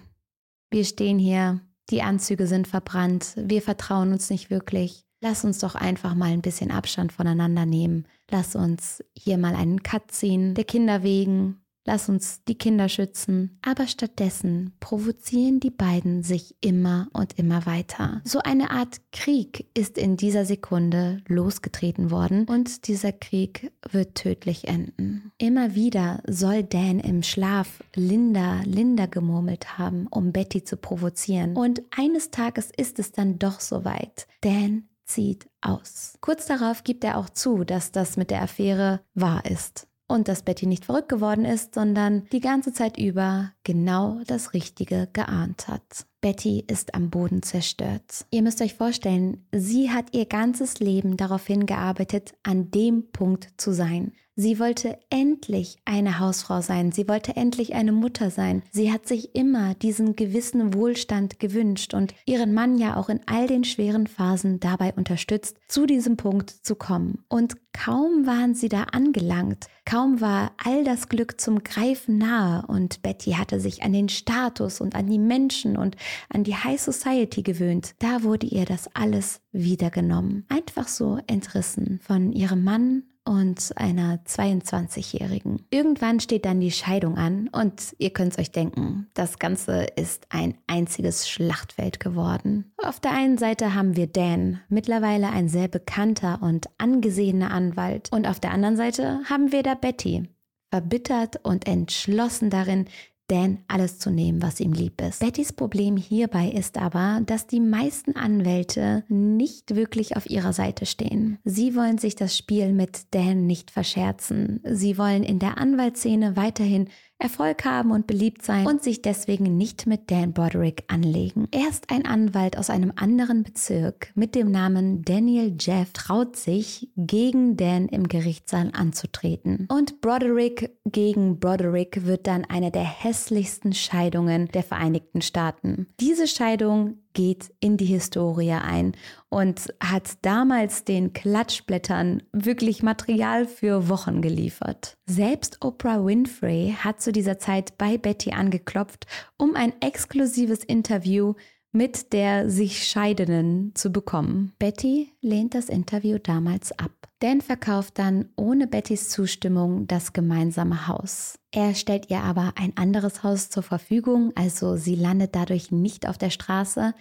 wir 0.73 0.85
stehen 0.85 1.21
hier, 1.21 1.61
die 1.89 2.03
Anzüge 2.03 2.49
sind 2.49 2.67
verbrannt, 2.67 3.35
wir 3.37 3.63
vertrauen 3.63 4.11
uns 4.11 4.29
nicht 4.29 4.51
wirklich. 4.51 5.05
Lass 5.21 5.45
uns 5.45 5.61
doch 5.61 5.77
einfach 5.77 6.17
mal 6.17 6.33
ein 6.33 6.43
bisschen 6.43 6.73
Abstand 6.73 7.13
voneinander 7.13 7.65
nehmen. 7.65 8.09
Lass 8.29 8.57
uns 8.57 9.05
hier 9.17 9.39
mal 9.39 9.55
einen 9.55 9.85
Cut 9.85 10.11
ziehen, 10.11 10.55
der 10.55 10.65
Kinder 10.65 11.05
wegen, 11.05 11.61
lass 11.87 12.09
uns 12.09 12.43
die 12.45 12.57
Kinder 12.57 12.89
schützen. 12.89 13.59
Aber 13.63 13.87
stattdessen 13.87 14.73
provozieren 14.81 15.61
die 15.61 15.71
beiden 15.71 16.23
sich 16.23 16.57
immer 16.61 17.09
und 17.13 17.39
immer 17.39 17.67
weiter. 17.67 18.21
So 18.25 18.41
eine 18.41 18.71
Art 18.71 19.01
Krieg 19.13 19.67
ist 19.75 19.97
in 19.97 20.17
dieser 20.17 20.45
Sekunde 20.45 21.23
losgetreten 21.29 22.11
worden 22.11 22.45
und 22.45 22.89
dieser 22.89 23.13
Krieg 23.13 23.73
wird 23.91 24.17
tödlich 24.17 24.69
enden. 24.69 25.33
Immer 25.39 25.75
wieder 25.75 26.23
soll 26.27 26.63
Dan 26.63 27.01
im 27.01 27.23
Schlaf 27.23 27.83
Linda, 27.95 28.61
Linda 28.65 29.07
gemurmelt 29.07 29.79
haben, 29.79 30.07
um 30.09 30.33
Betty 30.33 30.65
zu 30.65 30.77
provozieren. 30.77 31.57
Und 31.57 31.83
eines 31.97 32.31
Tages 32.31 32.71
ist 32.77 32.99
es 32.99 33.13
dann 33.13 33.39
doch 33.39 33.61
soweit. 33.61 34.27
Dan 34.41 34.89
zieht 35.05 35.49
aus. 35.61 36.19
Kurz 36.21 36.47
darauf 36.47 36.83
gibt 36.83 37.05
er 37.05 37.17
auch 37.17 37.31
zu, 37.31 37.65
dass 37.65 37.93
das 37.93 38.17
mit 38.17 38.31
der 38.31 38.43
Affäre 38.43 39.01
wahr 39.15 39.45
ist 39.45 39.87
und 40.09 40.29
dass 40.29 40.43
Betty 40.43 40.67
nicht 40.67 40.85
verrückt 40.85 41.09
geworden 41.09 41.45
ist, 41.45 41.75
sondern 41.75 42.27
die 42.33 42.41
ganze 42.41 42.73
Zeit 42.73 42.99
über 42.99 43.53
genau 43.65 44.21
das 44.27 44.55
Richtige 44.55 45.09
geahnt 45.13 45.69
hat. 45.69 46.07
Betty 46.21 46.65
ist 46.67 46.95
am 46.95 47.11
Boden 47.11 47.43
zerstört. 47.43 48.27
Ihr 48.31 48.43
müsst 48.43 48.61
euch 48.61 48.75
vorstellen, 48.75 49.47
sie 49.53 49.91
hat 49.91 50.07
ihr 50.13 50.27
ganzes 50.27 50.81
Leben 50.81 51.17
darauf 51.17 51.47
hingearbeitet, 51.47 52.35
an 52.43 52.71
dem 52.71 53.11
Punkt 53.13 53.49
zu 53.57 53.73
sein. 53.73 54.13
Sie 54.39 54.59
wollte 54.61 54.99
endlich 55.09 55.79
eine 55.87 56.19
Hausfrau 56.19 56.61
sein. 56.61 56.93
Sie 56.93 57.09
wollte 57.09 57.35
endlich 57.37 57.75
eine 57.75 57.93
Mutter 57.93 58.31
sein. 58.31 58.63
Sie 58.71 58.93
hat 58.93 59.09
sich 59.09 59.35
immer 59.35 59.73
diesen 59.73 60.15
gewissen 60.15 60.75
Wohlstand 60.75 61.41
gewünscht 61.41 61.95
und 61.95 62.13
ihren 62.27 62.53
Mann 62.53 62.77
ja 62.77 62.99
auch 62.99 63.09
in 63.09 63.21
all 63.25 63.47
den 63.47 63.65
schweren 63.65 64.07
Phasen 64.07 64.61
dabei 64.61 64.93
unterstützt, 64.93 65.57
zu 65.69 65.87
diesem 65.87 66.19
Punkt 66.19 66.51
zu 66.51 66.75
kommen. 66.75 67.25
Und 67.29 67.55
kaum 67.73 68.27
waren 68.27 68.55
sie 68.55 68.69
da 68.69 68.83
angelangt, 68.93 69.69
kaum 69.87 70.21
war 70.21 70.53
all 70.63 70.85
das 70.85 71.09
Glück 71.09 71.41
zum 71.41 71.65
Greifen 71.65 72.19
nahe 72.19 72.67
und 72.67 73.01
Betty 73.01 73.33
hatte 73.33 73.59
sich 73.59 73.85
an 73.85 73.95
den 73.95 74.11
Status 74.11 74.83
und 74.83 74.95
an 74.95 75.07
die 75.07 75.19
Menschen 75.19 75.79
und 75.79 75.97
an 76.29 76.45
die 76.45 76.57
High 76.57 76.81
Society 76.81 77.43
gewöhnt. 77.43 77.95
Da 78.01 78.23
wurde 78.23 78.47
ihr 78.47 78.67
das 78.67 78.95
alles 78.95 79.41
wiedergenommen. 79.51 80.45
Einfach 80.51 80.89
so 80.89 81.21
entrissen 81.27 82.01
von 82.03 82.33
ihrem 82.33 82.63
Mann 82.63 83.05
und 83.27 83.73
einer 83.77 84.19
22-Jährigen. 84.25 85.67
Irgendwann 85.71 86.21
steht 86.21 86.45
dann 86.45 86.61
die 86.61 86.71
Scheidung 86.71 87.19
an 87.19 87.49
und 87.49 87.95
ihr 87.99 88.11
könnt 88.11 88.39
euch 88.39 88.53
denken, 88.53 89.09
das 89.15 89.39
Ganze 89.39 89.85
ist 89.97 90.27
ein 90.31 90.57
einziges 90.67 91.29
Schlachtfeld 91.29 92.01
geworden. 92.01 92.73
Auf 92.79 93.01
der 93.01 93.13
einen 93.13 93.37
Seite 93.37 93.75
haben 93.75 93.97
wir 93.97 94.07
Dan, 94.07 94.61
mittlerweile 94.69 95.31
ein 95.31 95.49
sehr 95.49 95.69
bekannter 95.69 96.39
und 96.41 96.69
angesehener 96.79 97.51
Anwalt. 97.51 98.09
Und 98.13 98.27
auf 98.27 98.41
der 98.41 98.53
anderen 98.53 98.77
Seite 98.77 99.21
haben 99.29 99.53
wir 99.53 99.63
da 99.63 99.75
Betty, 99.75 100.29
verbittert 100.71 101.45
und 101.45 101.67
entschlossen 101.67 102.51
darin, 102.51 102.87
Dan 103.29 103.59
alles 103.67 103.99
zu 103.99 104.11
nehmen, 104.11 104.41
was 104.41 104.61
ihm 104.61 104.73
lieb 104.73 105.01
ist. 105.01 105.21
Bettys 105.21 105.53
Problem 105.53 105.97
hierbei 105.97 106.49
ist 106.49 106.79
aber, 106.79 107.21
dass 107.27 107.47
die 107.47 107.61
meisten 107.61 108.15
Anwälte 108.15 109.05
nicht 109.09 109.75
wirklich 109.75 110.17
auf 110.17 110.31
ihrer 110.31 110.53
Seite 110.53 110.87
stehen. 110.87 111.39
Sie 111.45 111.75
wollen 111.75 111.99
sich 111.99 112.15
das 112.15 112.37
Spiel 112.37 112.73
mit 112.73 113.07
Dan 113.13 113.47
nicht 113.47 113.71
verscherzen. 113.73 114.61
Sie 114.65 114.97
wollen 114.97 115.25
in 115.25 115.39
der 115.39 115.59
Anwaltsszene 115.59 116.37
weiterhin 116.37 116.89
Erfolg 117.19 117.65
haben 117.65 117.93
und 117.93 118.07
beliebt 118.07 118.43
sein 118.43 118.67
und 118.67 118.83
sich 118.83 119.01
deswegen 119.01 119.57
nicht 119.57 119.87
mit 119.87 120.11
Dan 120.11 120.33
Broderick 120.33 120.85
anlegen. 120.89 121.49
Erst 121.51 121.91
ein 121.91 122.05
Anwalt 122.05 122.59
aus 122.59 122.69
einem 122.69 122.93
anderen 122.97 123.43
Bezirk 123.43 124.13
mit 124.15 124.35
dem 124.35 124.51
Namen 124.51 125.03
Daniel 125.03 125.57
Jeff 125.59 125.93
traut 125.93 126.37
sich, 126.37 126.91
gegen 126.97 127.57
Dan 127.57 127.89
im 127.89 128.09
Gerichtssaal 128.09 128.71
anzutreten. 128.75 129.67
Und 129.71 130.01
Broderick 130.01 130.77
gegen 130.85 131.41
Broderick 131.41 132.05
wird 132.05 132.27
dann 132.27 132.45
eine 132.45 132.71
der 132.71 132.85
hässlichsten 132.85 133.73
Scheidungen 133.73 134.49
der 134.49 134.63
Vereinigten 134.63 135.23
Staaten. 135.23 135.87
Diese 136.01 136.27
Scheidung 136.27 136.99
geht 137.17 137.51
in 137.61 137.79
die 137.79 137.87
Historie 137.87 138.53
ein 138.53 138.93
und 139.31 139.73
hat 139.83 140.19
damals 140.21 140.85
den 140.85 141.15
Klatschblättern 141.15 142.23
wirklich 142.33 142.83
Material 142.83 143.47
für 143.47 143.89
Wochen 143.89 144.21
geliefert. 144.21 144.99
Selbst 145.07 145.65
Oprah 145.65 146.05
Winfrey 146.05 146.77
hat 146.79 147.01
zu 147.01 147.13
dieser 147.13 147.39
Zeit 147.39 147.79
bei 147.79 147.97
Betty 147.97 148.33
angeklopft, 148.33 149.07
um 149.39 149.57
ein 149.57 149.73
exklusives 149.81 150.63
Interview 150.63 151.33
mit 151.77 152.15
der 152.15 152.49
sich 152.49 152.89
Scheidenden 152.89 153.73
zu 153.75 153.93
bekommen. 153.93 154.53
Betty 154.59 155.13
lehnt 155.21 155.55
das 155.55 155.69
Interview 155.69 156.19
damals 156.19 156.73
ab. 156.79 156.91
Dan 157.19 157.43
verkauft 157.43 157.99
dann 157.99 158.31
ohne 158.37 158.67
Bettys 158.67 159.11
Zustimmung 159.11 159.87
das 159.87 160.15
gemeinsame 160.15 160.89
Haus. 160.89 161.39
Er 161.51 161.75
stellt 161.75 162.11
ihr 162.11 162.21
aber 162.21 162.55
ein 162.57 162.77
anderes 162.77 163.23
Haus 163.23 163.51
zur 163.51 163.63
Verfügung, 163.63 164.33
also 164.35 164.77
sie 164.77 164.95
landet 164.95 165.35
dadurch 165.35 165.71
nicht 165.71 166.09
auf 166.09 166.17
der 166.19 166.31
Straße, 166.31 166.95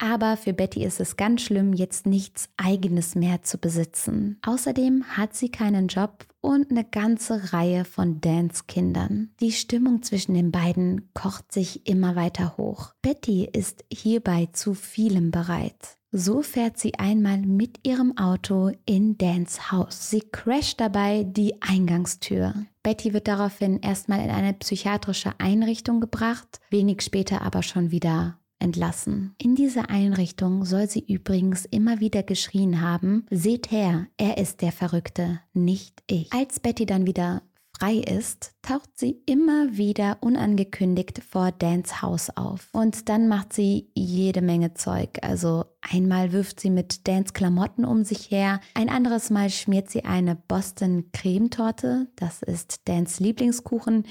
aber 0.00 0.36
für 0.36 0.52
Betty 0.52 0.82
ist 0.84 0.98
es 0.98 1.16
ganz 1.16 1.42
schlimm, 1.42 1.72
jetzt 1.74 2.06
nichts 2.06 2.48
eigenes 2.56 3.14
mehr 3.14 3.42
zu 3.42 3.58
besitzen. 3.58 4.38
Außerdem 4.44 5.04
hat 5.16 5.34
sie 5.34 5.50
keinen 5.50 5.88
Job 5.88 6.26
und 6.40 6.70
eine 6.70 6.84
ganze 6.84 7.52
Reihe 7.52 7.84
von 7.84 8.20
Dans 8.20 8.66
Kindern. 8.66 9.30
Die 9.40 9.52
Stimmung 9.52 10.02
zwischen 10.02 10.34
den 10.34 10.50
beiden 10.50 11.12
kocht 11.12 11.52
sich 11.52 11.86
immer 11.86 12.16
weiter 12.16 12.56
hoch. 12.56 12.94
Betty 13.02 13.48
ist 13.52 13.84
hierbei 13.92 14.48
zu 14.52 14.74
vielem 14.74 15.30
bereit. 15.30 15.98
So 16.12 16.42
fährt 16.42 16.76
sie 16.76 16.94
einmal 16.98 17.38
mit 17.38 17.86
ihrem 17.86 18.16
Auto 18.16 18.72
in 18.84 19.16
Dans 19.16 19.70
Haus. 19.70 20.10
Sie 20.10 20.22
crasht 20.32 20.80
dabei 20.80 21.22
die 21.22 21.62
Eingangstür. 21.62 22.54
Betty 22.82 23.12
wird 23.12 23.28
daraufhin 23.28 23.78
erstmal 23.78 24.24
in 24.24 24.30
eine 24.30 24.54
psychiatrische 24.54 25.34
Einrichtung 25.38 26.00
gebracht, 26.00 26.58
wenig 26.70 27.02
später 27.02 27.42
aber 27.42 27.62
schon 27.62 27.92
wieder 27.92 28.39
entlassen. 28.60 29.34
In 29.38 29.54
dieser 29.54 29.90
Einrichtung 29.90 30.64
soll 30.64 30.88
sie 30.88 31.04
übrigens 31.06 31.64
immer 31.64 32.00
wieder 32.00 32.22
geschrien 32.22 32.80
haben, 32.80 33.26
seht 33.30 33.70
her, 33.70 34.06
er 34.16 34.38
ist 34.38 34.62
der 34.62 34.72
Verrückte, 34.72 35.40
nicht 35.52 36.02
ich. 36.06 36.32
Als 36.32 36.60
Betty 36.60 36.86
dann 36.86 37.06
wieder 37.06 37.42
frei 37.80 37.94
ist, 37.94 38.52
taucht 38.60 38.90
sie 38.94 39.22
immer 39.24 39.76
wieder 39.76 40.18
unangekündigt 40.20 41.22
vor 41.24 41.50
Dans 41.50 42.02
Haus 42.02 42.28
auf. 42.28 42.68
Und 42.72 43.08
dann 43.08 43.26
macht 43.26 43.54
sie 43.54 43.90
jede 43.94 44.42
Menge 44.42 44.74
Zeug. 44.74 45.18
Also 45.22 45.64
einmal 45.80 46.32
wirft 46.32 46.60
sie 46.60 46.68
mit 46.68 47.08
Dans 47.08 47.32
Klamotten 47.32 47.86
um 47.86 48.04
sich 48.04 48.30
her, 48.30 48.60
ein 48.74 48.90
anderes 48.90 49.30
Mal 49.30 49.48
schmiert 49.48 49.90
sie 49.90 50.04
eine 50.04 50.36
Boston 50.36 51.10
Cremetorte, 51.12 52.08
das 52.16 52.42
ist 52.42 52.86
Dans 52.86 53.18
Lieblingskuchen, 53.18 54.04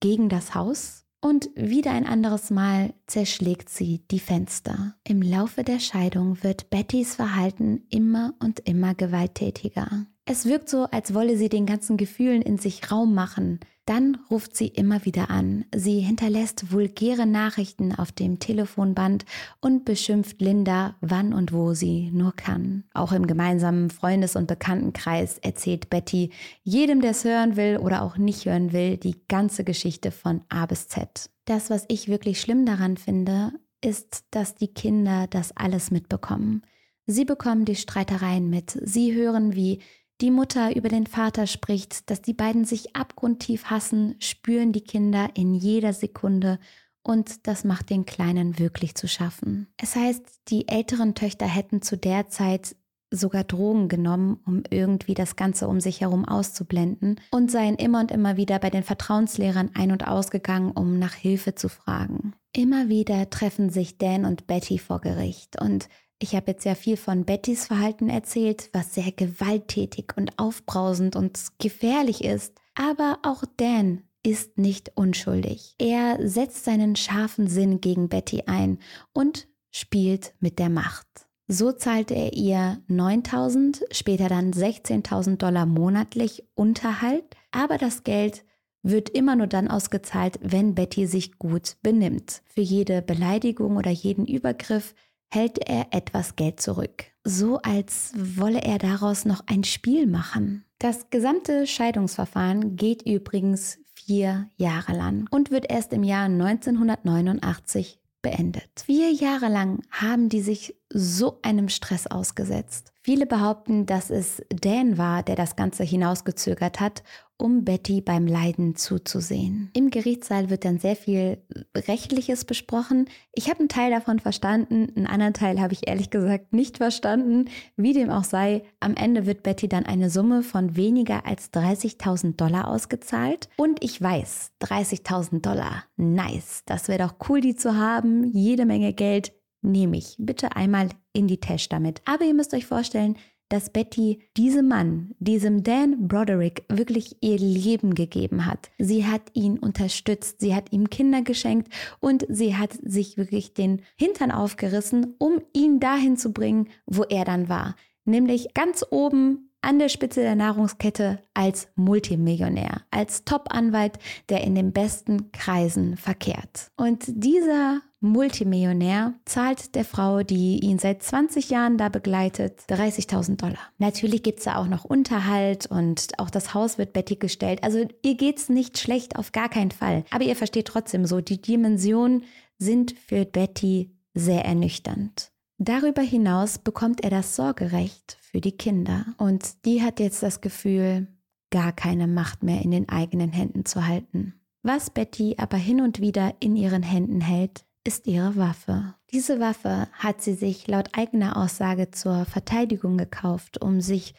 gegen 0.00 0.28
das 0.28 0.54
Haus. 0.54 1.03
Und 1.24 1.48
wieder 1.54 1.92
ein 1.92 2.04
anderes 2.04 2.50
Mal 2.50 2.92
zerschlägt 3.06 3.70
sie 3.70 4.02
die 4.10 4.18
Fenster. 4.18 4.94
Im 5.04 5.22
Laufe 5.22 5.64
der 5.64 5.80
Scheidung 5.80 6.42
wird 6.42 6.68
Bettys 6.68 7.14
Verhalten 7.14 7.86
immer 7.88 8.34
und 8.40 8.60
immer 8.68 8.94
gewalttätiger. 8.94 10.04
Es 10.26 10.44
wirkt 10.44 10.68
so, 10.68 10.84
als 10.84 11.14
wolle 11.14 11.38
sie 11.38 11.48
den 11.48 11.64
ganzen 11.64 11.96
Gefühlen 11.96 12.42
in 12.42 12.58
sich 12.58 12.90
Raum 12.92 13.14
machen. 13.14 13.60
Dann 13.86 14.18
ruft 14.30 14.56
sie 14.56 14.68
immer 14.68 15.04
wieder 15.04 15.28
an. 15.28 15.66
Sie 15.74 16.00
hinterlässt 16.00 16.72
vulgäre 16.72 17.26
Nachrichten 17.26 17.94
auf 17.94 18.12
dem 18.12 18.38
Telefonband 18.38 19.26
und 19.60 19.84
beschimpft 19.84 20.40
Linda, 20.40 20.96
wann 21.02 21.34
und 21.34 21.52
wo 21.52 21.74
sie 21.74 22.10
nur 22.10 22.32
kann. 22.32 22.84
Auch 22.94 23.12
im 23.12 23.26
gemeinsamen 23.26 23.90
Freundes- 23.90 24.36
und 24.36 24.46
Bekanntenkreis 24.46 25.38
erzählt 25.38 25.90
Betty 25.90 26.30
jedem, 26.62 27.02
der 27.02 27.10
es 27.10 27.24
hören 27.24 27.56
will 27.56 27.76
oder 27.76 28.02
auch 28.02 28.16
nicht 28.16 28.46
hören 28.46 28.72
will, 28.72 28.96
die 28.96 29.16
ganze 29.28 29.64
Geschichte 29.64 30.10
von 30.10 30.40
A 30.48 30.64
bis 30.64 30.88
Z. 30.88 31.28
Das, 31.44 31.68
was 31.68 31.84
ich 31.88 32.08
wirklich 32.08 32.40
schlimm 32.40 32.64
daran 32.64 32.96
finde, 32.96 33.52
ist, 33.82 34.24
dass 34.30 34.54
die 34.54 34.72
Kinder 34.72 35.26
das 35.28 35.54
alles 35.54 35.90
mitbekommen. 35.90 36.62
Sie 37.06 37.26
bekommen 37.26 37.66
die 37.66 37.76
Streitereien 37.76 38.48
mit. 38.48 38.78
Sie 38.82 39.14
hören, 39.14 39.54
wie 39.54 39.80
die 40.20 40.30
Mutter 40.30 40.76
über 40.76 40.88
den 40.88 41.06
Vater 41.06 41.46
spricht, 41.46 42.08
dass 42.10 42.22
die 42.22 42.34
beiden 42.34 42.64
sich 42.64 42.94
abgrundtief 42.94 43.66
hassen, 43.66 44.16
spüren 44.20 44.72
die 44.72 44.84
Kinder 44.84 45.28
in 45.34 45.54
jeder 45.54 45.92
Sekunde 45.92 46.58
und 47.02 47.46
das 47.46 47.64
macht 47.64 47.90
den 47.90 48.06
Kleinen 48.06 48.58
wirklich 48.58 48.94
zu 48.94 49.08
schaffen. 49.08 49.68
Es 49.76 49.96
heißt, 49.96 50.22
die 50.48 50.68
älteren 50.68 51.14
Töchter 51.14 51.46
hätten 51.46 51.82
zu 51.82 51.96
der 51.96 52.28
Zeit 52.28 52.76
sogar 53.10 53.44
Drogen 53.44 53.88
genommen, 53.88 54.40
um 54.46 54.62
irgendwie 54.70 55.14
das 55.14 55.36
Ganze 55.36 55.68
um 55.68 55.80
sich 55.80 56.00
herum 56.00 56.24
auszublenden 56.24 57.20
und 57.30 57.50
seien 57.50 57.76
immer 57.76 58.00
und 58.00 58.10
immer 58.10 58.36
wieder 58.36 58.58
bei 58.58 58.70
den 58.70 58.82
Vertrauenslehrern 58.82 59.70
ein- 59.74 59.92
und 59.92 60.06
ausgegangen, 60.06 60.72
um 60.72 60.98
nach 60.98 61.14
Hilfe 61.14 61.54
zu 61.54 61.68
fragen. 61.68 62.34
Immer 62.52 62.88
wieder 62.88 63.30
treffen 63.30 63.70
sich 63.70 63.98
Dan 63.98 64.24
und 64.24 64.46
Betty 64.46 64.78
vor 64.78 65.00
Gericht 65.00 65.60
und 65.60 65.88
ich 66.18 66.34
habe 66.34 66.52
jetzt 66.52 66.64
ja 66.64 66.74
viel 66.74 66.96
von 66.96 67.24
Bettys 67.24 67.66
Verhalten 67.66 68.08
erzählt, 68.08 68.70
was 68.72 68.94
sehr 68.94 69.12
gewalttätig 69.12 70.12
und 70.16 70.38
aufbrausend 70.38 71.16
und 71.16 71.38
gefährlich 71.58 72.24
ist. 72.24 72.54
Aber 72.74 73.18
auch 73.22 73.44
Dan 73.56 74.02
ist 74.22 74.56
nicht 74.58 74.92
unschuldig. 74.94 75.74
Er 75.78 76.18
setzt 76.26 76.64
seinen 76.64 76.96
scharfen 76.96 77.46
Sinn 77.46 77.80
gegen 77.80 78.08
Betty 78.08 78.44
ein 78.46 78.78
und 79.12 79.48
spielt 79.70 80.34
mit 80.40 80.58
der 80.58 80.70
Macht. 80.70 81.06
So 81.46 81.72
zahlte 81.72 82.14
er 82.14 82.32
ihr 82.32 82.82
9000, 82.88 83.84
später 83.90 84.28
dann 84.28 84.52
16.000 84.52 85.36
Dollar 85.36 85.66
monatlich 85.66 86.44
Unterhalt, 86.54 87.36
aber 87.50 87.76
das 87.76 88.02
Geld 88.02 88.44
wird 88.82 89.10
immer 89.10 89.36
nur 89.36 89.46
dann 89.46 89.68
ausgezahlt, 89.68 90.38
wenn 90.42 90.74
Betty 90.74 91.06
sich 91.06 91.38
gut 91.38 91.76
benimmt. 91.82 92.42
Für 92.46 92.62
jede 92.62 93.02
Beleidigung 93.02 93.76
oder 93.76 93.90
jeden 93.90 94.26
Übergriff 94.26 94.94
hält 95.34 95.58
er 95.68 95.88
etwas 95.90 96.36
Geld 96.36 96.60
zurück, 96.60 97.06
so 97.24 97.58
als 97.58 98.12
wolle 98.16 98.62
er 98.62 98.78
daraus 98.78 99.24
noch 99.24 99.42
ein 99.46 99.64
Spiel 99.64 100.06
machen. 100.06 100.64
Das 100.78 101.10
gesamte 101.10 101.66
Scheidungsverfahren 101.66 102.76
geht 102.76 103.02
übrigens 103.02 103.78
vier 103.94 104.48
Jahre 104.56 104.92
lang 104.92 105.26
und 105.30 105.50
wird 105.50 105.70
erst 105.70 105.92
im 105.92 106.02
Jahr 106.02 106.26
1989 106.26 107.98
beendet. 108.22 108.84
Vier 108.86 109.12
Jahre 109.12 109.48
lang 109.48 109.82
haben 109.90 110.28
die 110.28 110.40
sich 110.40 110.74
so 110.88 111.38
einem 111.42 111.68
Stress 111.68 112.06
ausgesetzt. 112.06 112.92
Viele 113.02 113.26
behaupten, 113.26 113.86
dass 113.86 114.10
es 114.10 114.42
Dan 114.48 114.96
war, 114.98 115.22
der 115.22 115.36
das 115.36 115.56
Ganze 115.56 115.84
hinausgezögert 115.84 116.80
hat 116.80 117.02
um 117.36 117.64
Betty 117.64 118.00
beim 118.00 118.26
Leiden 118.26 118.76
zuzusehen. 118.76 119.70
Im 119.74 119.90
Gerichtssaal 119.90 120.50
wird 120.50 120.64
dann 120.64 120.78
sehr 120.78 120.96
viel 120.96 121.38
Rechtliches 121.76 122.44
besprochen. 122.44 123.08
Ich 123.32 123.48
habe 123.48 123.60
einen 123.60 123.68
Teil 123.68 123.90
davon 123.90 124.18
verstanden, 124.18 124.92
einen 124.96 125.06
anderen 125.06 125.34
Teil 125.34 125.60
habe 125.60 125.72
ich 125.72 125.88
ehrlich 125.88 126.10
gesagt 126.10 126.52
nicht 126.52 126.78
verstanden. 126.78 127.50
Wie 127.76 127.92
dem 127.92 128.10
auch 128.10 128.24
sei, 128.24 128.62
am 128.80 128.94
Ende 128.94 129.26
wird 129.26 129.42
Betty 129.42 129.68
dann 129.68 129.86
eine 129.86 130.10
Summe 130.10 130.42
von 130.42 130.76
weniger 130.76 131.26
als 131.26 131.52
30.000 131.52 132.36
Dollar 132.36 132.68
ausgezahlt. 132.68 133.48
Und 133.56 133.82
ich 133.82 134.00
weiß, 134.00 134.52
30.000 134.62 135.40
Dollar, 135.40 135.84
nice, 135.96 136.62
das 136.66 136.88
wäre 136.88 137.06
doch 137.06 137.14
cool, 137.28 137.40
die 137.40 137.56
zu 137.56 137.76
haben, 137.76 138.24
jede 138.32 138.64
Menge 138.64 138.92
Geld. 138.92 139.32
Nehme 139.66 139.96
ich. 139.96 140.16
Bitte 140.18 140.56
einmal 140.56 140.90
in 141.14 141.26
die 141.26 141.40
Tasche 141.40 141.70
damit. 141.70 142.02
Aber 142.04 142.24
ihr 142.26 142.34
müsst 142.34 142.52
euch 142.52 142.66
vorstellen, 142.66 143.16
dass 143.54 143.70
Betty 143.70 144.18
diesem 144.36 144.66
Mann, 144.66 145.14
diesem 145.20 145.62
Dan 145.62 146.08
Broderick, 146.08 146.64
wirklich 146.68 147.18
ihr 147.20 147.38
Leben 147.38 147.94
gegeben 147.94 148.46
hat. 148.46 148.72
Sie 148.78 149.06
hat 149.06 149.22
ihn 149.32 149.60
unterstützt, 149.60 150.40
sie 150.40 150.56
hat 150.56 150.72
ihm 150.72 150.90
Kinder 150.90 151.22
geschenkt 151.22 151.72
und 152.00 152.26
sie 152.28 152.56
hat 152.56 152.72
sich 152.82 153.16
wirklich 153.16 153.54
den 153.54 153.82
Hintern 153.94 154.32
aufgerissen, 154.32 155.14
um 155.18 155.40
ihn 155.52 155.78
dahin 155.78 156.16
zu 156.16 156.32
bringen, 156.32 156.68
wo 156.84 157.04
er 157.04 157.24
dann 157.24 157.48
war. 157.48 157.76
Nämlich 158.04 158.54
ganz 158.54 158.84
oben 158.90 159.50
an 159.60 159.78
der 159.78 159.88
Spitze 159.88 160.22
der 160.22 160.34
Nahrungskette 160.34 161.20
als 161.32 161.68
Multimillionär, 161.76 162.82
als 162.90 163.24
Top-Anwalt, 163.24 164.00
der 164.30 164.42
in 164.42 164.56
den 164.56 164.72
besten 164.72 165.30
Kreisen 165.30 165.96
verkehrt. 165.96 166.72
Und 166.76 167.04
dieser 167.06 167.82
Multimillionär 168.04 169.14
zahlt 169.24 169.74
der 169.74 169.84
Frau, 169.84 170.22
die 170.22 170.60
ihn 170.60 170.78
seit 170.78 171.02
20 171.02 171.50
Jahren 171.50 171.78
da 171.78 171.88
begleitet, 171.88 172.60
30.000 172.68 173.36
Dollar. 173.36 173.58
Natürlich 173.78 174.22
gibt 174.22 174.38
es 174.38 174.44
da 174.44 174.56
auch 174.56 174.66
noch 174.66 174.84
Unterhalt 174.84 175.66
und 175.66 176.18
auch 176.18 176.30
das 176.30 176.54
Haus 176.54 176.78
wird 176.78 176.92
Betty 176.92 177.16
gestellt. 177.16 177.64
Also 177.64 177.88
ihr 178.02 178.14
geht's 178.16 178.48
nicht 178.48 178.78
schlecht, 178.78 179.16
auf 179.16 179.32
gar 179.32 179.48
keinen 179.48 179.70
Fall. 179.70 180.04
Aber 180.10 180.24
ihr 180.24 180.36
versteht 180.36 180.66
trotzdem 180.66 181.06
so, 181.06 181.20
die 181.20 181.40
Dimensionen 181.40 182.24
sind 182.58 182.94
für 183.06 183.24
Betty 183.24 183.90
sehr 184.12 184.44
ernüchternd. 184.44 185.32
Darüber 185.58 186.02
hinaus 186.02 186.58
bekommt 186.58 187.02
er 187.02 187.10
das 187.10 187.36
Sorgerecht 187.36 188.18
für 188.20 188.40
die 188.40 188.56
Kinder 188.56 189.06
und 189.16 189.64
die 189.64 189.82
hat 189.82 189.98
jetzt 189.98 190.22
das 190.22 190.40
Gefühl, 190.40 191.08
gar 191.50 191.72
keine 191.72 192.06
Macht 192.06 192.42
mehr 192.42 192.62
in 192.62 192.70
den 192.70 192.88
eigenen 192.88 193.32
Händen 193.32 193.64
zu 193.64 193.86
halten. 193.86 194.34
Was 194.62 194.90
Betty 194.90 195.36
aber 195.38 195.56
hin 195.56 195.80
und 195.80 196.00
wieder 196.00 196.34
in 196.40 196.56
ihren 196.56 196.82
Händen 196.82 197.20
hält, 197.20 197.64
ist 197.84 198.06
ihre 198.06 198.36
Waffe. 198.36 198.94
Diese 199.12 199.38
Waffe 199.40 199.88
hat 199.92 200.22
sie 200.22 200.34
sich 200.34 200.66
laut 200.66 200.88
eigener 200.92 201.36
Aussage 201.36 201.90
zur 201.90 202.24
Verteidigung 202.24 202.96
gekauft, 202.96 203.60
um 203.62 203.80
sich 203.80 204.14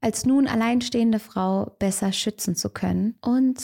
als 0.00 0.24
nun 0.24 0.48
alleinstehende 0.48 1.18
Frau 1.18 1.76
besser 1.78 2.12
schützen 2.12 2.56
zu 2.56 2.70
können. 2.70 3.16
Und 3.20 3.62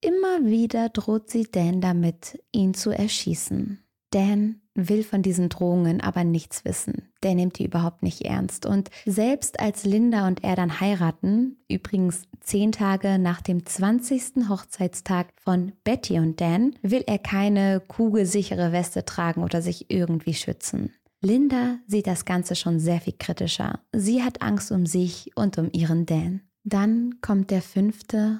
immer 0.00 0.44
wieder 0.44 0.88
droht 0.88 1.30
sie 1.30 1.44
Dan 1.44 1.80
damit, 1.80 2.42
ihn 2.52 2.74
zu 2.74 2.90
erschießen. 2.90 3.85
Dan 4.16 4.62
will 4.74 5.02
von 5.02 5.20
diesen 5.20 5.50
Drohungen 5.50 6.00
aber 6.00 6.24
nichts 6.24 6.64
wissen. 6.64 7.10
Der 7.22 7.34
nimmt 7.34 7.58
die 7.58 7.66
überhaupt 7.66 8.02
nicht 8.02 8.22
ernst. 8.22 8.64
Und 8.64 8.88
selbst 9.04 9.60
als 9.60 9.84
Linda 9.84 10.26
und 10.26 10.42
er 10.42 10.56
dann 10.56 10.80
heiraten, 10.80 11.58
übrigens 11.68 12.22
zehn 12.40 12.72
Tage 12.72 13.18
nach 13.18 13.42
dem 13.42 13.66
20. 13.66 14.48
Hochzeitstag 14.48 15.28
von 15.36 15.72
Betty 15.84 16.18
und 16.18 16.40
Dan, 16.40 16.76
will 16.80 17.04
er 17.06 17.18
keine 17.18 17.82
kugelsichere 17.86 18.72
Weste 18.72 19.04
tragen 19.04 19.42
oder 19.42 19.60
sich 19.60 19.90
irgendwie 19.90 20.34
schützen. 20.34 20.94
Linda 21.20 21.78
sieht 21.86 22.06
das 22.06 22.24
Ganze 22.24 22.56
schon 22.56 22.80
sehr 22.80 23.02
viel 23.02 23.16
kritischer. 23.18 23.80
Sie 23.92 24.22
hat 24.22 24.40
Angst 24.40 24.72
um 24.72 24.86
sich 24.86 25.30
und 25.34 25.58
um 25.58 25.68
ihren 25.72 26.06
Dan. 26.06 26.40
Dann 26.64 27.16
kommt 27.20 27.50
der 27.50 27.60
5. 27.60 27.98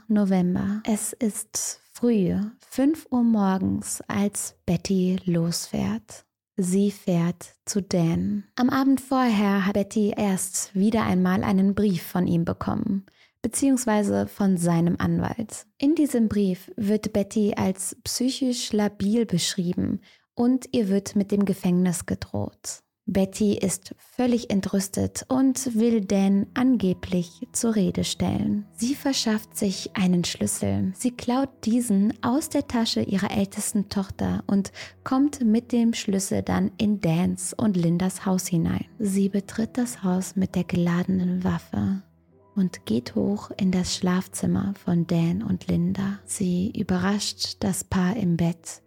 November. 0.08 0.82
Es 0.86 1.12
ist 1.12 1.82
früh, 1.96 2.34
5 2.68 3.06
Uhr 3.10 3.22
morgens, 3.22 4.02
als 4.06 4.54
Betty 4.66 5.18
losfährt. 5.24 6.26
Sie 6.58 6.90
fährt 6.90 7.54
zu 7.64 7.80
Dan. 7.80 8.44
Am 8.54 8.68
Abend 8.68 9.00
vorher 9.00 9.64
hat 9.64 9.74
Betty 9.74 10.12
erst 10.14 10.74
wieder 10.74 11.04
einmal 11.04 11.42
einen 11.42 11.74
Brief 11.74 12.02
von 12.02 12.26
ihm 12.26 12.44
bekommen, 12.44 13.06
beziehungsweise 13.40 14.26
von 14.26 14.58
seinem 14.58 14.96
Anwalt. 14.98 15.66
In 15.78 15.94
diesem 15.94 16.28
Brief 16.28 16.70
wird 16.76 17.14
Betty 17.14 17.54
als 17.56 17.96
psychisch 18.04 18.74
labil 18.74 19.24
beschrieben 19.24 20.02
und 20.34 20.68
ihr 20.72 20.90
wird 20.90 21.16
mit 21.16 21.30
dem 21.30 21.46
Gefängnis 21.46 22.04
gedroht. 22.04 22.82
Betty 23.06 23.56
ist 23.56 23.94
völlig 23.98 24.50
entrüstet 24.50 25.24
und 25.28 25.76
will 25.76 26.00
Dan 26.00 26.46
angeblich 26.54 27.46
zur 27.52 27.76
Rede 27.76 28.02
stellen. 28.02 28.66
Sie 28.74 28.96
verschafft 28.96 29.56
sich 29.56 29.90
einen 29.94 30.24
Schlüssel. 30.24 30.92
Sie 30.96 31.12
klaut 31.12 31.48
diesen 31.64 32.12
aus 32.22 32.48
der 32.48 32.66
Tasche 32.66 33.02
ihrer 33.02 33.30
ältesten 33.30 33.88
Tochter 33.88 34.42
und 34.48 34.72
kommt 35.04 35.44
mit 35.44 35.70
dem 35.70 35.94
Schlüssel 35.94 36.42
dann 36.42 36.72
in 36.78 37.00
Dans 37.00 37.54
und 37.54 37.76
Lindas 37.76 38.26
Haus 38.26 38.48
hinein. 38.48 38.86
Sie 38.98 39.28
betritt 39.28 39.78
das 39.78 40.02
Haus 40.02 40.34
mit 40.34 40.56
der 40.56 40.64
geladenen 40.64 41.44
Waffe 41.44 42.02
und 42.56 42.86
geht 42.86 43.14
hoch 43.14 43.50
in 43.56 43.70
das 43.70 43.94
Schlafzimmer 43.94 44.74
von 44.84 45.06
Dan 45.06 45.44
und 45.44 45.68
Linda. 45.68 46.18
Sie 46.24 46.72
überrascht 46.76 47.58
das 47.60 47.84
Paar 47.84 48.16
im 48.16 48.36
Bett 48.36 48.82